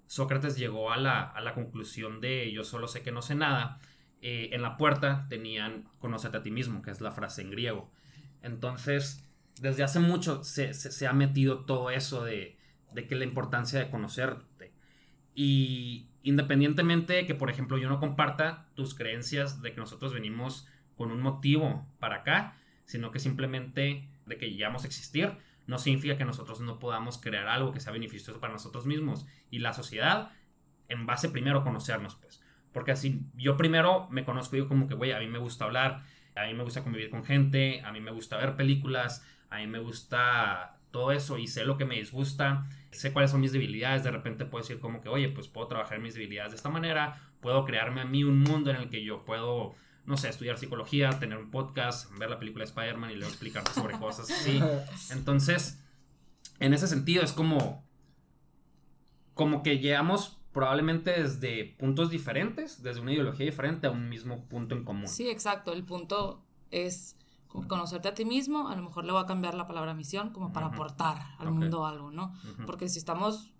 [0.06, 3.80] Sócrates llegó a la, conclusión de yo solo sé que no sé nada,
[4.22, 7.90] eh, en la puerta tenían conócete a ti mismo, que es la frase en griego.
[8.40, 9.22] Entonces,
[9.60, 12.56] desde hace mucho se, ha metido todo eso de,
[12.94, 14.72] de, que la importancia de conocerte.
[15.34, 20.66] Y independientemente de que, por ejemplo, yo no comparta tus creencias de que nosotros venimos
[21.00, 25.32] con un motivo para acá, sino que simplemente de que llegamos a existir,
[25.66, 29.60] no significa que nosotros no podamos crear algo que sea beneficioso para nosotros mismos y
[29.60, 30.30] la sociedad
[30.90, 32.42] en base primero a conocernos, pues.
[32.74, 36.04] Porque así yo primero me conozco yo como que, güey, a mí me gusta hablar,
[36.36, 39.66] a mí me gusta convivir con gente, a mí me gusta ver películas, a mí
[39.68, 44.04] me gusta todo eso y sé lo que me disgusta, sé cuáles son mis debilidades,
[44.04, 47.22] de repente puedo decir como que, oye, pues puedo trabajar mis debilidades de esta manera,
[47.40, 49.74] puedo crearme a mí un mundo en el que yo puedo
[50.06, 53.72] no sé, estudiar psicología, tener un podcast, ver la película de Spider-Man y luego explicarte
[53.72, 54.60] sobre cosas así.
[55.10, 55.80] Entonces,
[56.58, 57.84] en ese sentido es como,
[59.34, 64.74] como que llegamos probablemente desde puntos diferentes, desde una ideología diferente a un mismo punto
[64.74, 65.08] en común.
[65.08, 65.72] Sí, exacto.
[65.72, 68.68] El punto es conocerte a ti mismo.
[68.68, 71.86] A lo mejor le voy a cambiar la palabra misión como para aportar al mundo
[71.86, 72.34] algo, ¿no?
[72.66, 73.52] Porque si estamos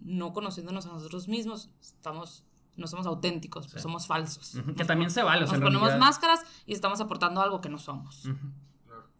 [0.00, 2.44] no conociéndonos a nosotros mismos, estamos
[2.76, 4.60] no somos auténticos, pues somos falsos.
[4.76, 5.42] Que también se vale.
[5.42, 8.28] nos ponemos máscaras y estamos aportando algo que no somos.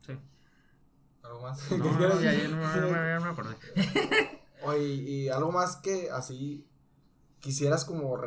[0.04, 0.12] Sí.
[1.22, 1.70] ¿Algo más?
[1.70, 3.56] No, ya, ya, no, me acordé.
[4.62, 6.66] Oye, y algo más que así
[7.40, 8.18] quisieras como,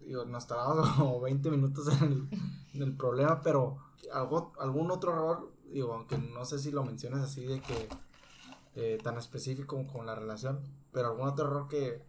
[0.00, 2.28] digo, nos tardamos como 20 minutos en
[2.74, 3.78] el, problema, pero
[4.12, 7.88] algo, algún otro error, digo, aunque no sé si lo mencionas así de que
[8.74, 10.60] eh, tan específico con la relación,
[10.92, 12.02] pero algún otro error que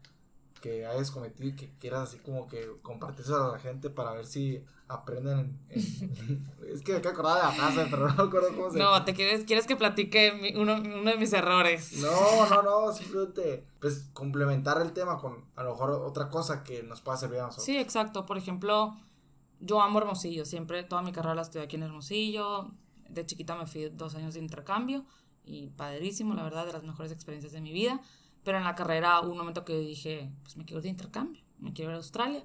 [0.66, 4.26] que hayas cometido y que quieras así como que compartirse a la gente para ver
[4.26, 5.60] si aprenden.
[5.70, 9.06] es que me quedé acordada de la frase, pero no me acuerdo cómo se No,
[9.06, 12.02] te quieres, quieres que platique uno, uno, de mis errores.
[12.02, 16.82] No, no, no, simplemente pues complementar el tema con a lo mejor otra cosa que
[16.82, 17.66] nos pueda servir a nosotros.
[17.66, 18.26] Sí, exacto.
[18.26, 18.98] Por ejemplo,
[19.60, 22.72] yo amo Hermosillo, siempre toda mi carrera la estoy aquí en Hermosillo.
[23.08, 25.06] De chiquita me fui dos años de intercambio
[25.44, 28.02] y padrísimo, la verdad, de las mejores experiencias de mi vida.
[28.46, 31.42] Pero en la carrera hubo un momento que dije, pues me quiero ir de intercambio,
[31.58, 32.44] me quiero ir a Australia.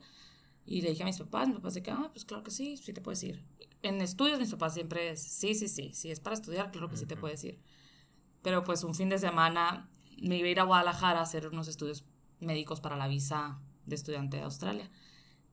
[0.64, 2.78] Y le dije a mis papás, mis papás de que, ah, pues claro que sí,
[2.78, 3.44] sí te puedes ir.
[3.82, 6.96] En estudios mis papás siempre es, sí, sí, sí, si es para estudiar, claro que
[6.96, 7.60] sí te puedes ir.
[8.40, 9.90] Pero pues un fin de semana
[10.22, 12.04] me iba a ir a Guadalajara a hacer unos estudios
[12.40, 14.90] médicos para la visa de estudiante de Australia.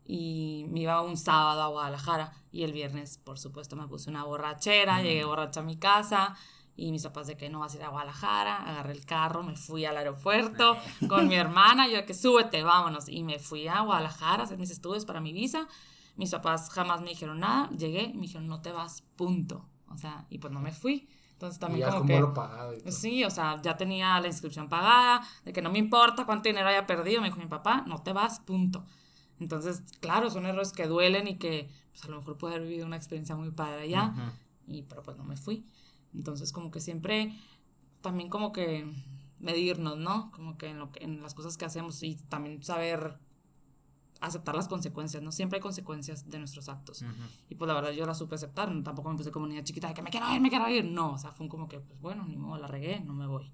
[0.05, 4.23] Y me iba un sábado a Guadalajara y el viernes, por supuesto, me puse una
[4.23, 6.37] borrachera, llegué borracha a mi casa
[6.77, 9.55] y mis papás de que no vas a ir a Guadalajara, agarré el carro, me
[9.55, 10.77] fui al aeropuerto
[11.09, 13.09] con mi hermana, yo de que súbete, vámonos.
[13.09, 15.67] Y me fui a Guadalajara a hacer mis estudios para mi visa.
[16.15, 19.65] Mis papás jamás me dijeron nada, llegué y me dijeron, no te vas, punto.
[19.89, 21.09] O sea, y pues no me fui.
[21.31, 22.23] Entonces también como que...
[22.33, 26.47] Pagado sí, o sea, ya tenía la inscripción pagada, de que no me importa cuánto
[26.47, 28.85] dinero haya perdido, me dijo mi papá, no te vas, punto.
[29.39, 32.85] Entonces, claro, son errores que duelen y que pues, a lo mejor pude haber vivido
[32.85, 34.13] una experiencia muy padre allá,
[34.67, 35.65] y, pero pues no me fui.
[36.13, 37.33] Entonces como que siempre,
[38.01, 38.91] también como que
[39.39, 40.31] medirnos, ¿no?
[40.31, 43.19] Como que en, lo que, en las cosas que hacemos y también saber
[44.19, 45.31] aceptar las consecuencias, ¿no?
[45.31, 47.03] Siempre hay consecuencias de nuestros actos.
[47.49, 49.93] Y pues la verdad yo las supe aceptar, tampoco me puse como niña chiquita de
[49.93, 52.25] que me quiero ir, me quiero ir, no, o sea, fue como que, pues bueno,
[52.27, 53.51] ni modo, la regué, no me voy.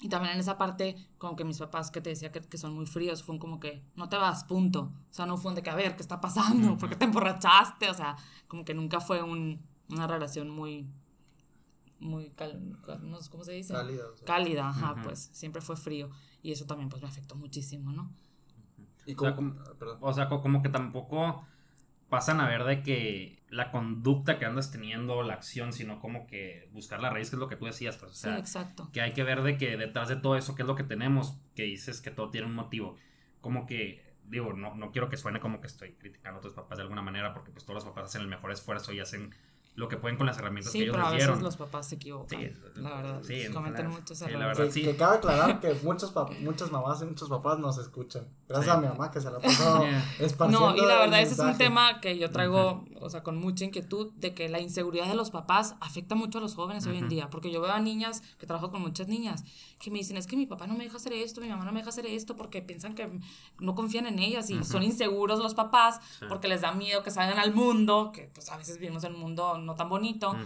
[0.00, 2.74] Y también en esa parte, como que mis papás que te decía que, que, son
[2.74, 4.92] muy fríos, fue como que no te vas, punto.
[5.10, 6.76] O sea, no fue un de que a ver, ¿qué está pasando?
[6.76, 7.88] ¿Por qué te emborrachaste?
[7.88, 8.16] O sea,
[8.48, 10.88] como que nunca fue un, una relación muy,
[12.04, 12.32] muy,
[13.30, 13.72] ¿cómo se dice?
[13.72, 14.04] Cálida.
[14.24, 16.10] Cálida, ajá, pues siempre fue frío.
[16.42, 18.12] Y eso también pues me afectó muchísimo, ¿no?
[19.06, 19.56] Y como,
[20.00, 21.46] o sea, como que tampoco
[22.08, 26.68] pasan a ver de que la conducta que andas teniendo, la acción, sino como que
[26.72, 28.88] buscar la raíz, que es lo que tú decías, pues, o sea, exacto.
[28.92, 31.38] que hay que ver de que detrás de todo eso, que es lo que tenemos,
[31.54, 32.96] que dices que todo tiene un motivo,
[33.40, 36.78] como que, digo, no, no quiero que suene como que estoy criticando a tus papás
[36.78, 39.34] de alguna manera, porque pues todos los papás hacen el mejor esfuerzo y hacen
[39.74, 42.40] lo que pueden con las herramientas que ellos pero a veces los papás se equivocan.
[42.40, 43.22] Sí, la verdad.
[43.24, 44.38] Sí, cometen muchos errores.
[44.38, 48.28] La verdad, que, que, cabe aclarar que muchos muchas mamás y muchos papás nos escuchan.
[48.48, 49.84] Gracias a mi mamá que se la pasó
[50.20, 53.36] esparciendo No, y la verdad ese es un tema que yo traigo, o sea, con
[53.36, 56.98] mucha inquietud de que la inseguridad de los papás afecta mucho a los jóvenes hoy
[56.98, 59.44] en día, porque yo veo a niñas que trabajo con muchas niñas
[59.80, 61.72] que me dicen, "Es que mi papá no me deja hacer esto, mi mamá no
[61.72, 63.10] me deja hacer esto porque piensan que
[63.58, 67.38] no confían en ellas y son inseguros los papás porque les da miedo que salgan
[67.38, 70.36] al mundo, que pues a veces vivimos en un mundo no tan bonito."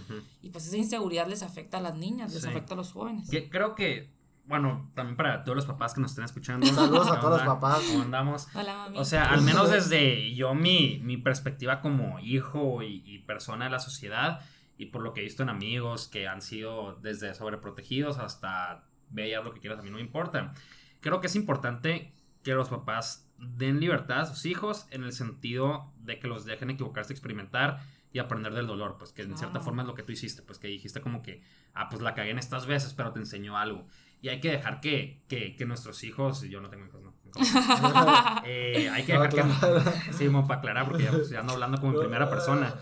[0.43, 3.29] Y pues esa inseguridad les afecta a las niñas, les afecta a los jóvenes.
[3.51, 4.11] creo que,
[4.47, 6.67] bueno, también para todos los papás que nos estén escuchando.
[6.67, 7.83] Saludos a todos los papás.
[7.87, 8.49] ¿Cómo andamos?
[8.55, 8.99] Hola, mami.
[8.99, 13.79] O sea, al menos desde yo, mi, mi perspectiva como hijo y, persona de la
[13.79, 14.41] sociedad,
[14.79, 19.45] y por lo que he visto en amigos que han sido desde sobreprotegidos hasta veas
[19.45, 20.55] lo que quieras, a mí no me importa.
[21.01, 22.13] Creo que es importante
[22.43, 26.71] que los papás den libertad a sus hijos en el sentido de que los dejen
[26.71, 27.81] equivocarse, experimentar
[28.19, 30.59] y aprender del dolor, pues que en cierta forma es lo que tú hiciste, pues
[30.59, 31.41] que dijiste como que,
[31.73, 33.87] ah, pues la cagué en estas veces, pero te enseñó algo.
[34.21, 37.15] Y hay que dejar que, que, que nuestros hijos, yo no tengo hijos, no.
[38.45, 41.95] eh, hay que dejar que, sí, como para aclarar, porque ya, pues, ando hablando como
[41.95, 42.75] en primera persona.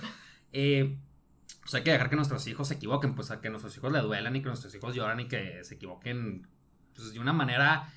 [0.52, 0.98] Eh,
[1.60, 4.00] pues hay que dejar que nuestros hijos se equivoquen, pues a que nuestros hijos le
[4.00, 6.48] duelan y que nuestros hijos lloran y que se equivoquen
[6.94, 7.92] pues, de una manera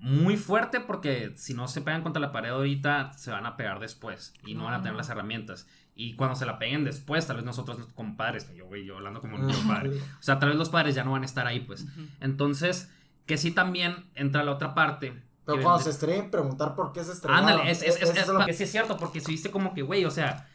[0.00, 3.80] muy fuerte porque si no se pegan contra la pared ahorita se van a pegar
[3.80, 5.66] después y no van a tener las herramientas.
[5.94, 9.20] Y cuando se la peguen después, tal vez nosotros como padres, yo, güey, yo hablando
[9.20, 11.60] como un padre, o sea, tal vez los padres ya no van a estar ahí,
[11.60, 11.86] pues.
[12.20, 12.88] Entonces,
[13.26, 15.20] que sí también entra la otra parte.
[15.44, 17.48] Pero cuando se estrellen, preguntar por qué se estrellaron.
[17.48, 19.82] Ándale, es, es, es, es lo que sí es cierto, porque si viste como que,
[19.82, 20.48] güey, o sea,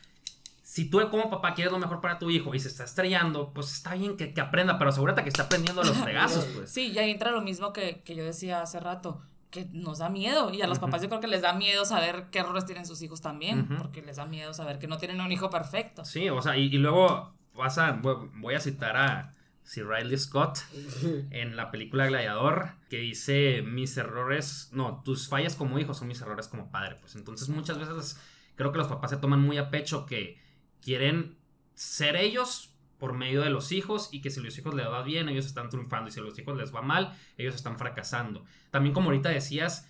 [0.61, 3.73] si tú como papá quieres lo mejor para tu hijo y se está estrellando, pues
[3.73, 6.71] está bien que, que aprenda, pero asegúrate que está aprendiendo a los fregazos, pues.
[6.71, 9.21] Sí, y ahí entra lo mismo que, que yo decía hace rato
[9.53, 10.51] que nos da miedo.
[10.51, 13.01] Y a los papás yo creo que les da miedo saber qué errores tienen sus
[13.03, 16.03] hijos también, porque les da miedo saber que no tienen un hijo perfecto.
[16.03, 20.57] Sí, o sea, y, luego vas a, voy a citar a Sir Riley Scott
[21.29, 26.19] en la película Gladiador, que dice, mis errores, no, tus fallas como hijo son mis
[26.19, 26.97] errores como padre.
[26.99, 28.19] Pues entonces muchas veces
[28.55, 30.41] creo que los papás se toman muy a pecho que
[30.81, 31.37] quieren
[31.75, 32.72] ser ellos
[33.03, 35.67] por medio de los hijos y que si los hijos les va bien, ellos están
[35.67, 38.45] triunfando y si los hijos les va mal, ellos están fracasando.
[38.71, 39.89] También como ahorita decías,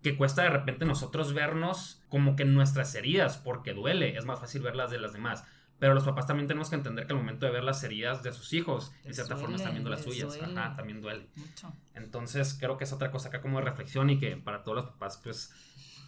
[0.00, 4.62] que cuesta de repente nosotros vernos como que nuestras heridas, porque duele, es más fácil
[4.62, 5.42] verlas de las demás.
[5.80, 8.30] Pero los papás también tenemos que entender que al momento de ver las heridas de
[8.32, 10.38] sus hijos, de cierta forma están viendo las suyas.
[10.40, 11.26] Ajá, también duele.
[11.96, 14.86] Entonces creo que es otra cosa acá como de reflexión y que para todos los
[14.86, 15.52] papás pues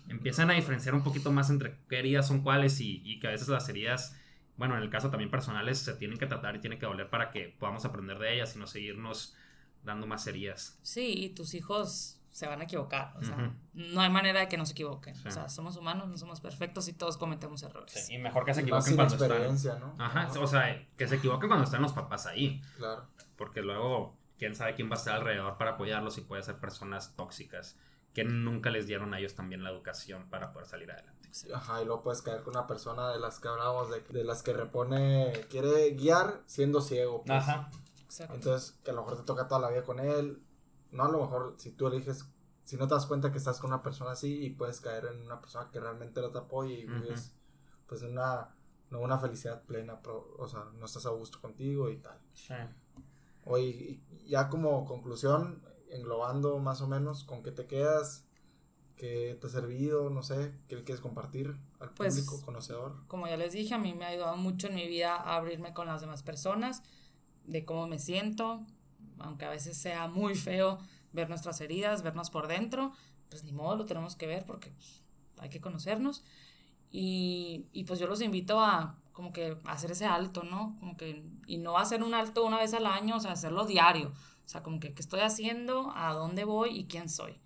[0.09, 3.31] empiezan a diferenciar un poquito más entre qué heridas son cuáles y, y que a
[3.31, 4.17] veces las heridas
[4.57, 7.31] bueno, en el caso también personales, se tienen que tratar y tienen que doler para
[7.31, 9.35] que podamos aprender de ellas y no seguirnos
[9.83, 10.79] dando más heridas.
[10.83, 14.57] Sí, y tus hijos se van a equivocar, o sea, no hay manera de que
[14.57, 18.07] no se equivoquen, o sea, somos humanos, no somos perfectos y todos cometemos errores.
[18.07, 19.79] Sí, y mejor que se equivoquen cuando están...
[19.79, 19.95] ¿no?
[19.99, 22.61] Ajá, o sea, que se equivoquen cuando están los papás ahí.
[22.77, 23.07] Claro.
[23.37, 27.15] Porque luego, quién sabe quién va a estar alrededor para apoyarlos y puede ser personas
[27.15, 27.79] tóxicas
[28.15, 31.29] que nunca les dieron a ellos también la educación para poder salir adelante.
[31.53, 34.43] Ajá, y luego puedes caer con una persona de las que hablábamos, de, de las
[34.43, 37.25] que repone, quiere guiar siendo ciego.
[37.25, 37.43] Pues.
[37.43, 37.71] Ajá.
[38.33, 40.41] Entonces, que a lo mejor te toca toda la vida con él.
[40.93, 42.31] No, a lo mejor si tú eliges,
[42.63, 45.23] si no te das cuenta que estás con una persona así y puedes caer en
[45.23, 47.35] una persona que realmente no te apoya y vives
[47.89, 48.55] pues en una,
[48.91, 50.01] no una felicidad plena,
[50.39, 52.19] o sea, no estás a gusto contigo y tal.
[52.33, 52.55] Sí.
[53.45, 55.63] Oye, ya como conclusión,
[55.95, 58.25] englobando más o menos, ¿con qué te quedas?
[58.97, 60.11] ¿Qué te ha servido?
[60.11, 62.97] No sé, ¿qué quieres compartir al pues, público conocedor?
[63.07, 65.73] Como ya les dije, a mí me ha ayudado mucho en mi vida a abrirme
[65.73, 66.83] con las demás personas,
[67.45, 68.65] de cómo me siento,
[69.19, 70.79] aunque a veces sea muy feo
[71.13, 72.93] ver nuestras heridas, vernos por dentro,
[73.29, 75.03] pues ni modo, lo tenemos que ver porque pues,
[75.39, 76.25] hay que conocernos.
[76.91, 80.77] Y, y, pues yo los invito a como que hacer ese alto, ¿no?
[80.79, 84.13] Como que, y no hacer un alto una vez al año, o sea, hacerlo diario.
[84.45, 87.41] O sea, como que qué estoy haciendo, a dónde voy y quién soy.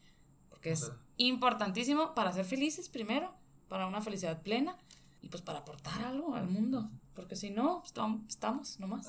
[0.51, 3.33] Porque es importantísimo para ser felices primero,
[3.69, 4.77] para una felicidad plena
[5.21, 6.91] y pues para aportar algo al mundo.
[7.15, 9.09] Porque si no, estamos nomás.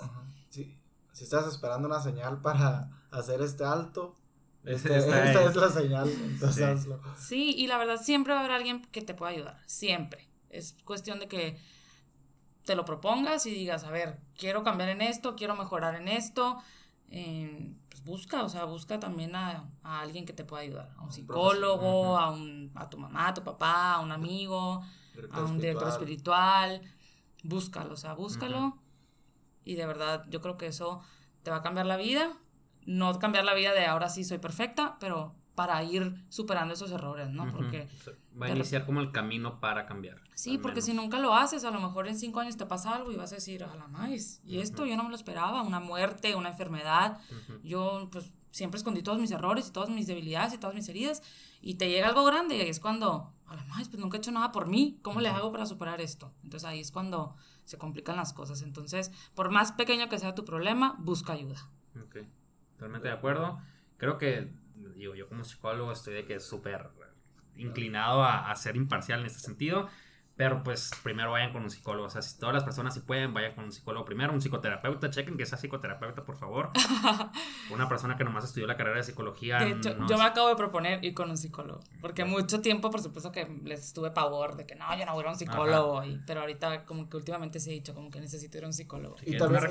[0.49, 0.77] Sí.
[1.13, 4.15] Si estás esperando una señal para hacer este alto,
[4.63, 7.01] este, esta es la señal, entonces hazlo.
[7.17, 10.29] Sí, y la verdad siempre va a haber alguien que te pueda ayudar, siempre.
[10.49, 11.59] Es cuestión de que
[12.65, 16.61] te lo propongas y digas, a ver, quiero cambiar en esto, quiero mejorar en esto.
[17.09, 22.17] Pues busca, o sea, busca también a, alguien que te pueda ayudar, a un psicólogo,
[22.17, 24.83] a, un, a tu mamá, a tu papá, a un amigo,
[25.31, 26.81] a un director espiritual.
[27.43, 28.77] Búscalo, o sea, búscalo.
[29.63, 31.01] Y de verdad, yo creo que eso
[31.43, 32.37] te va a cambiar la vida
[32.89, 37.31] no cambiar la vida de ahora sí soy perfecta, pero para ir superando esos errores,
[37.31, 37.51] ¿no?
[37.51, 37.89] Porque...
[38.41, 40.21] Va a iniciar como el camino para cambiar.
[40.33, 43.11] Sí, porque si nunca lo haces, a lo mejor en cinco años te pasa algo
[43.11, 45.81] y vas a decir, a la más, y esto yo no me lo esperaba, una
[45.81, 47.19] muerte, una enfermedad.
[47.61, 51.23] Yo, pues, siempre escondí todos mis errores y todas mis debilidades y todas mis heridas,
[51.59, 54.31] y te llega algo grande y es cuando, a la más, pues nunca he hecho
[54.31, 56.31] nada por mí, ¿cómo le hago para superar esto?
[56.41, 57.35] Entonces ahí es cuando
[57.65, 58.61] se complican las cosas.
[58.61, 61.69] Entonces, por más pequeño que sea tu problema, busca ayuda.
[62.05, 62.25] Okay
[62.79, 63.59] totalmente de acuerdo.
[63.97, 64.53] Creo que,
[64.99, 66.89] digo, yo como psicólogo estoy de que súper
[67.55, 69.89] inclinado a, a, ser imparcial en este sentido.
[70.39, 72.07] Pero pues primero vayan con un psicólogo.
[72.07, 74.31] O sea, si todas las personas si pueden, vayan con un psicólogo primero.
[74.31, 76.69] Un psicoterapeuta, chequen que sea psicoterapeuta, por favor.
[77.71, 79.59] Una persona que nomás estudió la carrera de psicología.
[79.59, 81.81] De hecho, yo me acabo de proponer ir con un psicólogo.
[81.99, 85.25] Porque mucho tiempo, por supuesto, que les tuve pavor de que no, yo no voy
[85.25, 86.05] a un psicólogo.
[86.05, 88.73] Y, pero ahorita, como que últimamente se ha dicho, como que necesito ir a un
[88.73, 89.17] psicólogo.
[89.25, 89.65] y, también,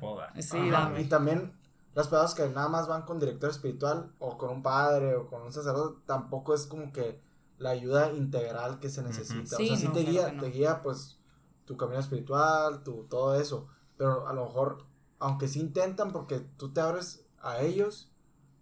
[0.00, 0.42] puedo dar.
[0.42, 0.56] Sí,
[0.96, 1.52] y también
[1.94, 5.42] las personas que nada más van con director espiritual o con un padre o con
[5.42, 7.20] un sacerdote, tampoco es como que
[7.58, 9.56] la ayuda integral que se necesita.
[9.56, 11.18] o sea, sí te guía, te guía pues
[11.66, 14.86] tu camino espiritual, tu, todo eso, pero a lo mejor,
[15.18, 18.10] aunque sí intentan porque tú te abres a ellos,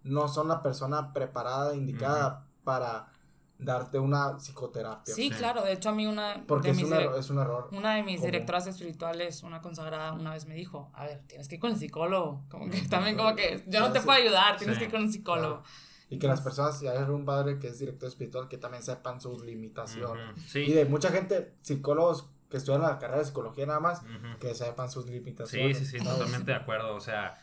[0.03, 3.13] no son la persona preparada, indicada para
[3.59, 5.13] darte una psicoterapia.
[5.13, 6.43] Sí, claro, de hecho a mí una...
[6.47, 7.67] Porque es, un error, es un error.
[7.73, 11.55] Una de mis directoras espirituales, una consagrada, una vez me dijo, a ver, tienes que
[11.55, 14.77] ir con el psicólogo, como que también como que yo no te puedo ayudar, tienes
[14.77, 15.61] que ir con un psicólogo.
[16.09, 19.21] Y que las personas, si hay un padre que es director espiritual, que también sepan
[19.21, 20.55] sus limitaciones.
[20.55, 24.01] Y de mucha gente, psicólogos que estudian la carrera de psicología nada más,
[24.39, 25.77] que sepan sus limitaciones.
[25.77, 27.37] Sí, sí, sí, totalmente de acuerdo, o sea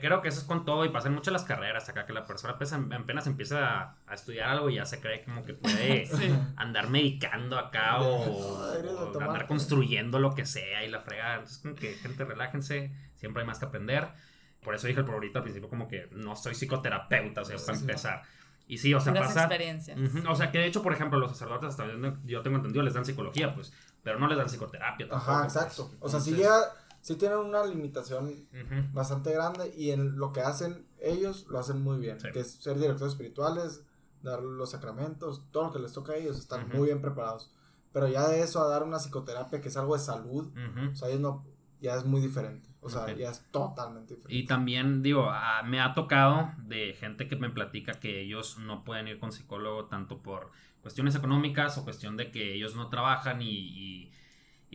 [0.00, 2.56] creo que eso es con todo y pasan mucho las carreras acá, que la persona
[2.58, 6.08] apenas empieza a, estudiar algo y ya se cree como que puede
[6.56, 8.62] andar medicando acá o,
[9.20, 11.34] andar construyendo lo que sea y la fregada.
[11.34, 14.08] Entonces, como que gente, relájense, siempre hay más que aprender.
[14.62, 17.78] Por eso dije el ahorita al principio como que no soy psicoterapeuta, o sea, para
[17.78, 18.22] empezar.
[18.68, 19.42] Y sí, o sea, pasa...
[19.42, 19.96] experiencias.
[20.28, 21.86] o sea, que de hecho, por ejemplo, los sacerdotes, hasta
[22.24, 23.72] yo tengo entendido, les dan psicología, pues,
[24.02, 25.08] pero no les dan psicoterapia.
[25.08, 25.54] Tampoco, Ajá, pues.
[25.54, 25.92] exacto.
[26.00, 26.72] O sea, si llega
[27.06, 28.48] sí tienen una limitación
[28.92, 32.80] bastante grande y en lo que hacen ellos lo hacen muy bien, que es ser
[32.80, 33.84] directores espirituales,
[34.24, 37.52] dar los sacramentos, todo lo que les toca a ellos, están muy bien preparados.
[37.92, 40.52] Pero ya de eso a dar una psicoterapia que es algo de salud,
[40.92, 41.44] o sea, ellos no,
[41.80, 42.68] ya es muy diferente.
[42.80, 44.36] O sea, ya es totalmente diferente.
[44.36, 45.30] Y también, digo,
[45.64, 49.84] me ha tocado de gente que me platica que ellos no pueden ir con psicólogo
[49.84, 50.50] tanto por
[50.82, 54.12] cuestiones económicas o cuestión de que ellos no trabajan y y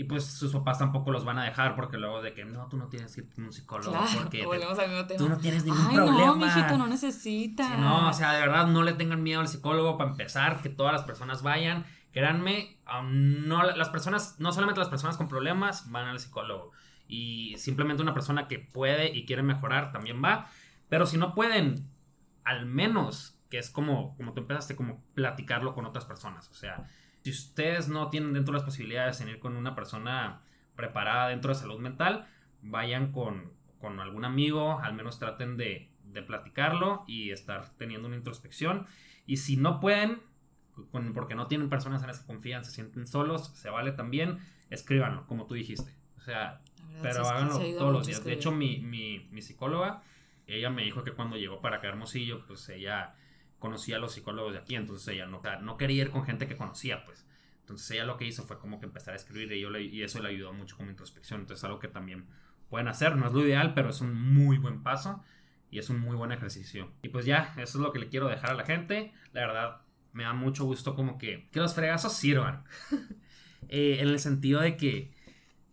[0.05, 2.87] pues sus papás tampoco los van a dejar porque luego de que no, tú no
[2.87, 4.43] tienes que ir con un psicólogo porque
[5.17, 6.25] tú no tienes ningún Ay, problema.
[6.25, 7.77] No, mijito, no necesita.
[7.77, 10.93] no, o sea, de verdad no le tengan miedo al psicólogo para empezar, que todas
[10.93, 11.85] las personas vayan.
[12.11, 16.71] Créanme, no, las personas, no solamente las personas con problemas van al psicólogo.
[17.07, 20.49] Y simplemente una persona que puede y quiere mejorar también va.
[20.89, 21.89] Pero si no pueden,
[22.43, 26.49] al menos, que es como, como tú empezaste, como platicarlo con otras personas.
[26.49, 26.87] O sea,
[27.23, 30.41] si ustedes no tienen dentro las posibilidades de ir con una persona
[30.75, 32.27] preparada dentro de salud mental,
[32.61, 33.51] vayan con,
[33.99, 35.89] algún amigo, al menos traten de,
[36.27, 38.85] platicarlo y estar teniendo una introspección.
[39.25, 40.21] Y si no pueden,
[41.13, 45.25] porque no tienen personas en las que confían, se sienten solos, se vale también, escríbanlo,
[45.25, 45.95] como tú dijiste.
[46.17, 46.61] O sea,
[47.01, 48.23] pero háganlo todos los días.
[48.23, 50.03] De hecho, mi, mi, psicóloga,
[50.47, 53.15] ella me dijo que cuando llegó para acá Hermosillo, pues ella
[53.61, 56.57] conocía a los psicólogos de aquí, entonces ella no, no quería ir con gente que
[56.57, 57.25] conocía, pues.
[57.61, 60.21] Entonces ella lo que hizo fue como que empezar a escribir y, yo y eso
[60.21, 61.41] le ayudó mucho como introspección.
[61.41, 62.25] Entonces es algo que también
[62.69, 65.23] pueden hacer, no es lo ideal, pero es un muy buen paso
[65.69, 66.91] y es un muy buen ejercicio.
[67.03, 69.13] Y pues ya, eso es lo que le quiero dejar a la gente.
[69.31, 69.81] La verdad,
[70.11, 72.65] me da mucho gusto como que, que los fregazos sirvan.
[73.73, 75.11] Eh, en el sentido de que,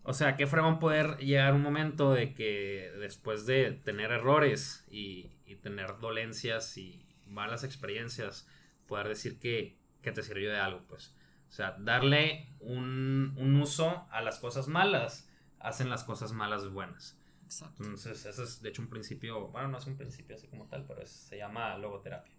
[0.05, 5.33] o sea, qué fregón poder llegar un momento de que después de tener errores y,
[5.47, 8.47] y tener dolencias y, malas experiencias,
[8.87, 11.15] poder decir que, que te sirvió de algo, pues.
[11.49, 17.19] O sea, darle un, un, uso a las cosas malas hacen las cosas malas buenas.
[17.45, 17.83] Exacto.
[17.83, 20.85] Entonces, ese es de hecho un principio, bueno, no es un principio así como tal,
[20.87, 22.35] pero se llama logoterapia.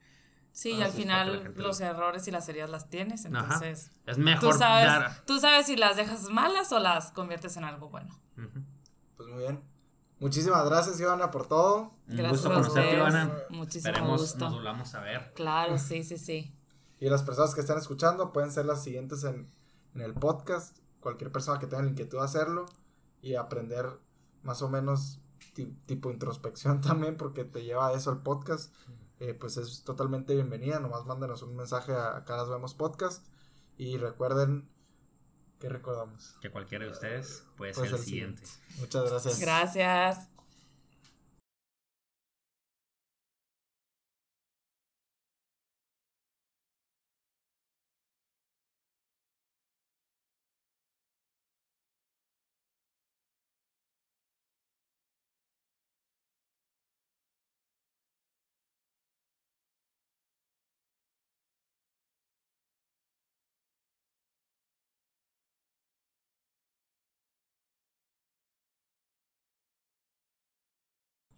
[0.51, 3.91] Sí, y al final los errores y las heridas las tienes, entonces...
[4.05, 7.89] Es mejor tú sabes, tú sabes si las dejas malas o las conviertes en algo
[7.89, 8.19] bueno.
[9.15, 9.63] Pues muy bien.
[10.19, 11.91] Muchísimas gracias, Ivana, por todo.
[12.07, 13.33] Gracias Un gusto conocerte, Ivana.
[13.49, 14.45] Muchísimo Esperemos gusto.
[14.45, 15.33] nos volvamos a ver.
[15.33, 16.53] Claro, sí, sí, sí.
[16.99, 19.49] Y las personas que están escuchando pueden ser las siguientes en,
[19.95, 20.77] en el podcast.
[20.99, 22.65] Cualquier persona que tenga la inquietud de hacerlo
[23.21, 23.85] y aprender
[24.43, 25.21] más o menos
[25.85, 28.73] tipo introspección también, porque te lleva a eso el podcast.
[29.21, 30.79] Eh, pues es totalmente bienvenida.
[30.79, 33.25] Nomás mándenos un mensaje a Caras Vemos Podcast.
[33.77, 34.69] Y recuerden
[35.59, 36.35] que recordamos.
[36.41, 38.43] Que cualquiera de ustedes puede ser el, siguiente.
[38.79, 39.39] Muchas gracias.
[39.39, 40.29] Gracias.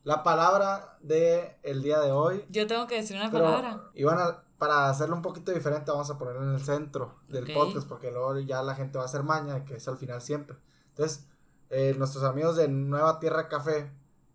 [0.04, 2.46] La palabra de el día de hoy.
[2.50, 3.84] Yo tengo que decir una palabra.
[3.94, 8.12] Ivana, para hacerlo un poquito diferente, vamos a ponerlo en el centro del podcast, porque
[8.12, 10.58] luego ya la gente va a hacer maña, que es al final siempre.
[10.90, 11.28] Entonces,
[11.70, 13.92] eh, nuestros amigos de Nueva Tierra Café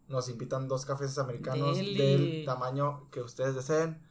[0.08, 4.02] nos invitan dos cafés americanos del tamaño que ustedes deseen.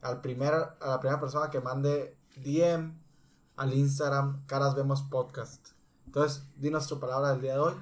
[0.00, 2.98] Al primer, a la primera persona que mande DM
[3.56, 5.68] al Instagram Caras Vemos Podcast.
[6.06, 7.74] Entonces, di nuestra palabra del día de hoy.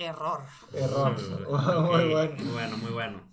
[0.00, 0.40] Error.
[0.72, 1.16] Error.
[1.82, 2.34] muy bueno.
[2.38, 3.29] Muy bueno, muy bueno.